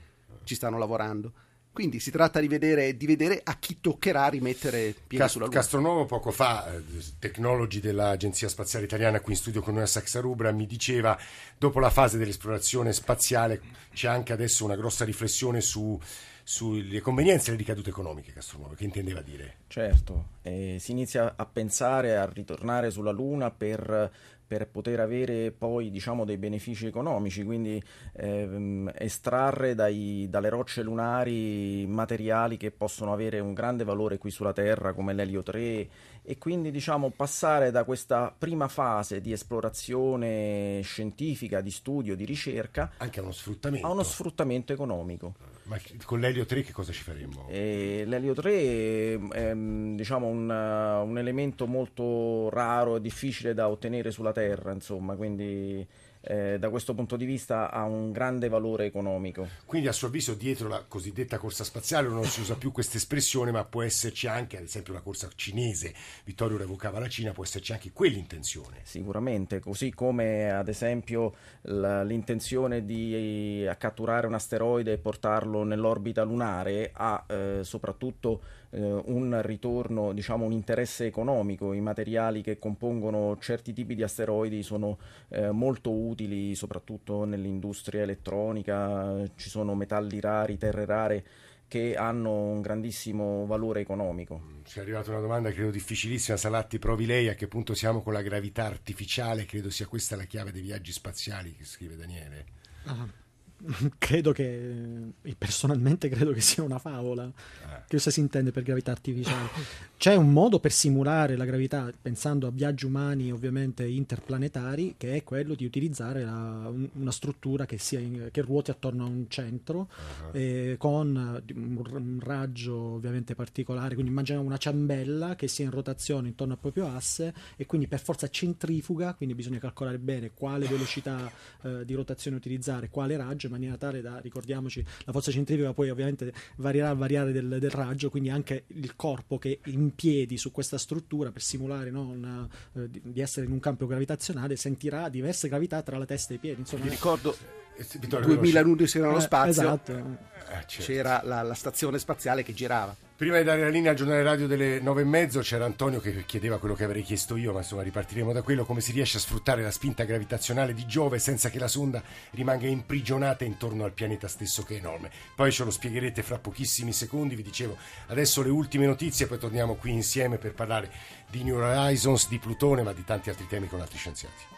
ci 0.45 0.55
stanno 0.55 0.77
lavorando. 0.77 1.33
Quindi 1.75 1.99
si 1.99 2.09
tratta 2.09 2.39
di 2.39 2.47
vedere, 2.47 2.95
di 2.95 3.05
vedere, 3.05 3.41
a 3.43 3.57
chi 3.59 3.81
toccherà 3.81 4.29
rimettere 4.29 4.95
piede 5.05 5.17
Cast- 5.17 5.33
sulla 5.33 5.45
Luna. 5.47 5.57
Castronuovo 5.57 6.05
poco 6.05 6.31
fa, 6.31 6.73
eh, 6.73 6.81
tecnologi 7.19 7.81
dell'Agenzia 7.81 8.47
Spaziale 8.47 8.85
Italiana 8.85 9.19
qui 9.19 9.33
in 9.33 9.39
studio 9.39 9.61
con 9.61 9.73
noi 9.73 9.83
a 9.83 9.85
Saxarubra, 9.85 10.53
mi 10.53 10.67
diceva 10.67 11.19
dopo 11.57 11.81
la 11.81 11.89
fase 11.89 12.17
dell'esplorazione 12.17 12.93
spaziale 12.93 13.59
c'è 13.93 14.07
anche 14.07 14.31
adesso 14.31 14.63
una 14.63 14.77
grossa 14.77 15.03
riflessione 15.03 15.59
su, 15.59 15.99
sulle 16.47 17.01
convenienze 17.01 17.49
e 17.49 17.51
le 17.53 17.57
ricadute 17.57 17.89
economiche, 17.89 18.31
Castronuovo, 18.31 18.75
che 18.75 18.83
intendeva 18.83 19.21
dire? 19.21 19.61
Certo, 19.65 20.27
eh, 20.43 20.77
si 20.79 20.91
inizia 20.91 21.33
a 21.35 21.45
pensare 21.47 22.17
a 22.17 22.29
ritornare 22.31 22.91
sulla 22.91 23.09
Luna 23.09 23.49
per 23.49 24.11
per 24.45 24.67
poter 24.67 24.99
avere 24.99 25.51
poi 25.51 25.89
diciamo, 25.89 26.23
dei 26.23 26.37
benefici 26.37 26.85
economici, 26.85 27.43
quindi 27.43 27.81
ehm, 28.13 28.91
estrarre 28.95 29.73
dai, 29.73 30.27
dalle 30.29 30.49
rocce 30.49 30.83
lunari 30.83 31.85
materiali 31.87 32.57
che 32.57 32.69
possono 32.71 33.11
avere 33.11 33.39
un 33.39 33.53
grande 33.53 33.83
valore 33.83 34.17
qui 34.17 34.29
sulla 34.29 34.53
Terra 34.53 34.93
come 34.93 35.13
l'elio 35.13 35.41
3 35.41 35.89
e 36.21 36.37
quindi 36.37 36.69
diciamo, 36.69 37.09
passare 37.09 37.71
da 37.71 37.83
questa 37.83 38.33
prima 38.37 38.67
fase 38.67 39.19
di 39.19 39.31
esplorazione 39.31 40.81
scientifica, 40.83 41.61
di 41.61 41.71
studio, 41.71 42.15
di 42.15 42.25
ricerca 42.25 42.91
anche 42.97 43.19
a 43.19 43.23
uno 43.23 43.31
sfruttamento, 43.31 43.87
a 43.87 43.89
uno 43.89 44.03
sfruttamento 44.03 44.73
economico. 44.73 45.33
Ma 45.65 45.79
con 46.03 46.19
l'elio 46.19 46.45
3 46.45 46.61
che 46.61 46.71
cosa 46.71 46.91
ci 46.91 47.01
faremmo? 47.01 47.47
E 47.49 48.03
l'elio 48.05 48.33
3 48.33 49.19
è 49.31 49.55
diciamo, 49.55 50.27
un, 50.27 50.47
un 50.49 51.17
elemento 51.17 51.65
molto 51.65 52.49
raro 52.49 52.97
e 52.97 53.01
difficile 53.01 53.55
da 53.55 53.67
ottenere 53.67 54.11
sulla 54.11 54.31
Terra, 54.31 54.71
insomma, 54.71 55.15
quindi 55.15 55.85
eh, 56.27 56.57
da 56.59 56.69
questo 56.69 56.93
punto 56.93 57.15
di 57.15 57.25
vista 57.25 57.71
ha 57.71 57.83
un 57.83 58.11
grande 58.11 58.49
valore 58.49 58.85
economico. 58.85 59.47
Quindi 59.65 59.87
a 59.87 59.91
suo 59.91 60.07
avviso 60.07 60.33
dietro 60.33 60.67
la 60.67 60.83
cosiddetta 60.87 61.37
corsa 61.37 61.63
spaziale 61.63 62.07
non 62.07 62.25
si 62.25 62.41
usa 62.41 62.55
più 62.55 62.71
questa 62.71 62.97
espressione, 62.97 63.51
ma 63.51 63.63
può 63.65 63.81
esserci 63.81 64.27
anche, 64.27 64.57
ad 64.57 64.63
esempio 64.63 64.93
la 64.93 65.01
corsa 65.01 65.29
cinese, 65.35 65.93
Vittorio 66.23 66.57
revocava 66.57 66.99
la 66.99 67.07
Cina, 67.07 67.31
può 67.31 67.43
esserci 67.43 67.71
anche 67.71 67.91
quell'intenzione. 67.91 68.79
Sicuramente, 68.83 69.59
così 69.59 69.93
come 69.93 70.51
ad 70.51 70.67
esempio 70.67 71.33
l'intenzione 71.61 72.85
di 72.85 73.65
eh, 73.65 73.75
catturare 73.77 74.27
un 74.27 74.33
asteroide 74.33 74.93
e 74.93 74.97
portarlo 74.97 75.63
nell'orbita 75.63 76.23
lunare 76.23 76.91
ha 76.93 77.23
eh, 77.27 77.59
soprattutto 77.63 78.41
eh, 78.75 79.01
un 79.05 79.39
ritorno, 79.41 80.11
diciamo 80.11 80.45
un 80.45 80.51
interesse 80.51 81.05
economico, 81.05 81.71
i 81.71 81.79
materiali 81.79 82.41
che 82.41 82.59
compongono 82.59 83.37
certi 83.39 83.71
tipi 83.71 83.95
di 83.95 84.03
asteroidi 84.03 84.63
sono 84.63 84.97
eh, 85.29 85.51
molto 85.51 85.91
utili 85.91 86.55
soprattutto 86.55 87.23
nell'industria 87.23 88.01
elettronica, 88.01 89.23
ci 89.35 89.49
sono 89.49 89.75
metalli 89.75 90.19
rari, 90.19 90.57
terre 90.57 90.85
rare 90.85 91.25
che 91.67 91.95
hanno 91.95 92.31
un 92.31 92.61
grandissimo 92.61 93.45
valore 93.45 93.81
economico. 93.81 94.41
Mm, 94.43 94.63
ci 94.65 94.79
è 94.79 94.81
arrivata 94.81 95.11
una 95.11 95.21
domanda 95.21 95.51
credo 95.51 95.71
difficilissima, 95.71 96.37
Salatti, 96.37 96.77
provi 96.77 97.05
lei 97.05 97.29
a 97.29 97.33
che 97.33 97.47
punto 97.47 97.73
siamo 97.73 98.01
con 98.01 98.13
la 98.13 98.21
gravità 98.21 98.65
artificiale, 98.65 99.45
credo 99.45 99.69
sia 99.69 99.87
questa 99.87 100.15
la 100.15 100.25
chiave 100.25 100.51
dei 100.51 100.61
viaggi 100.61 100.91
spaziali 100.91 101.55
che 101.55 101.63
scrive 101.63 101.95
Daniele. 101.95 102.45
Uh-huh. 102.85 103.09
credo 103.97 104.31
che 104.31 105.11
personalmente 105.37 106.09
credo 106.09 106.31
che 106.31 106.41
sia 106.41 106.63
una 106.63 106.79
favola. 106.79 107.25
Eh. 107.25 107.83
Che 107.87 107.97
cosa 107.97 108.11
si 108.11 108.19
intende 108.19 108.51
per 108.51 108.63
gravità 108.63 108.91
artificiale? 108.91 109.49
C'è 109.97 110.15
un 110.15 110.31
modo 110.31 110.59
per 110.59 110.71
simulare 110.71 111.35
la 111.35 111.45
gravità, 111.45 111.89
pensando 111.99 112.47
a 112.47 112.51
viaggi 112.51 112.85
umani 112.85 113.31
ovviamente 113.31 113.85
interplanetari, 113.85 114.95
che 114.97 115.15
è 115.15 115.23
quello 115.23 115.55
di 115.55 115.65
utilizzare 115.65 116.23
la, 116.23 116.71
una 116.93 117.11
struttura 117.11 117.65
che, 117.65 117.77
sia 117.77 117.99
in, 117.99 118.29
che, 118.31 118.41
ruoti 118.41 118.71
attorno 118.71 119.05
a 119.05 119.07
un 119.07 119.25
centro 119.29 119.87
uh-huh. 119.87 120.29
eh, 120.33 120.75
con 120.77 121.43
un 121.53 122.19
raggio 122.21 122.75
ovviamente 122.75 123.35
particolare. 123.35 123.93
Quindi 123.93 124.11
immaginiamo 124.11 124.45
una 124.45 124.57
ciambella 124.57 125.35
che 125.35 125.47
sia 125.47 125.65
in 125.65 125.71
rotazione 125.71 126.27
intorno 126.27 126.53
al 126.53 126.59
proprio 126.59 126.87
asse 126.87 127.33
e 127.55 127.65
quindi 127.65 127.87
per 127.87 128.01
forza 128.01 128.27
centrifuga, 128.27 129.13
quindi 129.13 129.33
bisogna 129.33 129.59
calcolare 129.59 129.97
bene 129.97 130.31
quale 130.33 130.67
velocità 130.67 131.31
eh, 131.61 131.85
di 131.85 131.93
rotazione 131.93 132.35
utilizzare, 132.35 132.89
quale 132.89 133.15
raggio 133.15 133.44
raggio 133.45 133.47
in 133.47 133.51
maniera 133.51 133.77
tale 133.77 134.01
da, 134.01 134.19
ricordiamoci, 134.19 134.83
la 135.05 135.11
forza 135.11 135.31
centrifuga 135.31 135.73
poi 135.73 135.89
ovviamente 135.89 136.33
varierà 136.57 136.89
al 136.89 136.97
variare 136.97 137.31
del, 137.31 137.57
del 137.59 137.69
raggio, 137.69 138.09
quindi 138.09 138.29
anche 138.29 138.65
il 138.67 138.95
corpo 138.95 139.37
che 139.37 139.59
è 139.61 139.69
in 139.69 139.93
piedi 139.95 140.37
su 140.37 140.51
questa 140.51 140.77
struttura 140.77 141.31
per 141.31 141.41
simulare 141.41 141.91
no, 141.91 142.09
una, 142.09 142.47
eh, 142.73 142.89
di, 142.89 143.21
essere 143.21 143.45
in 143.45 143.51
un 143.51 143.59
campo 143.59 143.85
gravitazionale 143.85 144.55
sentirà 144.55 145.09
diverse 145.09 145.47
gravità 145.47 145.81
tra 145.81 145.97
la 145.97 146.05
testa 146.05 146.33
e 146.33 146.35
i 146.35 146.39
piedi. 146.39 146.61
Insomma, 146.61 146.83
Vi 146.83 146.89
ricordo 146.89 147.35
Eh, 147.77 147.85
Vittorio, 147.99 148.27
2000 148.27 148.61
veloce. 148.61 148.63
minuti 148.63 148.99
nello 148.99 149.17
Eh, 149.17 149.21
spazio, 149.21 149.51
esatto. 149.51 149.91
Eh, 149.91 150.03
certo. 150.47 150.83
c'era 150.83 151.21
la, 151.23 151.41
la 151.41 151.53
stazione 151.53 151.99
spaziale 151.99 152.43
che 152.43 152.53
girava. 152.53 152.95
Prima 153.17 153.37
di 153.37 153.45
dare 153.45 153.61
la 153.61 153.69
linea 153.69 153.91
al 153.91 153.95
giornale 153.95 154.23
radio 154.23 154.45
delle 154.45 154.81
nove 154.81 155.03
e 155.03 155.05
mezzo 155.05 155.39
c'era 155.39 155.63
Antonio 155.63 156.01
che 156.01 156.25
chiedeva 156.25 156.59
quello 156.59 156.75
che 156.75 156.83
avrei 156.83 157.01
chiesto 157.01 157.37
io, 157.37 157.53
ma 157.53 157.59
insomma 157.59 157.81
ripartiremo 157.81 158.33
da 158.33 158.41
quello, 158.41 158.65
come 158.65 158.81
si 158.81 158.91
riesce 158.91 159.15
a 159.15 159.21
sfruttare 159.21 159.63
la 159.63 159.71
spinta 159.71 160.03
gravitazionale 160.03 160.73
di 160.73 160.85
Giove 160.85 161.17
senza 161.17 161.49
che 161.49 161.57
la 161.57 161.69
sonda 161.69 162.03
rimanga 162.31 162.67
imprigionata 162.67 163.45
intorno 163.45 163.85
al 163.85 163.93
pianeta 163.93 164.27
stesso 164.27 164.63
che 164.63 164.75
è 164.75 164.79
enorme. 164.79 165.09
Poi 165.33 165.49
ce 165.49 165.63
lo 165.63 165.71
spiegherete 165.71 166.23
fra 166.23 166.39
pochissimi 166.39 166.91
secondi, 166.91 167.35
vi 167.35 167.43
dicevo 167.43 167.77
adesso 168.07 168.41
le 168.41 168.49
ultime 168.49 168.85
notizie, 168.85 169.27
poi 169.27 169.39
torniamo 169.39 169.75
qui 169.75 169.91
insieme 169.91 170.37
per 170.37 170.53
parlare 170.53 170.91
di 171.29 171.41
New 171.41 171.55
Horizons, 171.55 172.27
di 172.27 172.37
Plutone, 172.37 172.83
ma 172.83 172.91
di 172.91 173.05
tanti 173.05 173.29
altri 173.29 173.47
temi 173.47 173.69
con 173.69 173.79
altri 173.79 173.97
scienziati. 173.97 174.53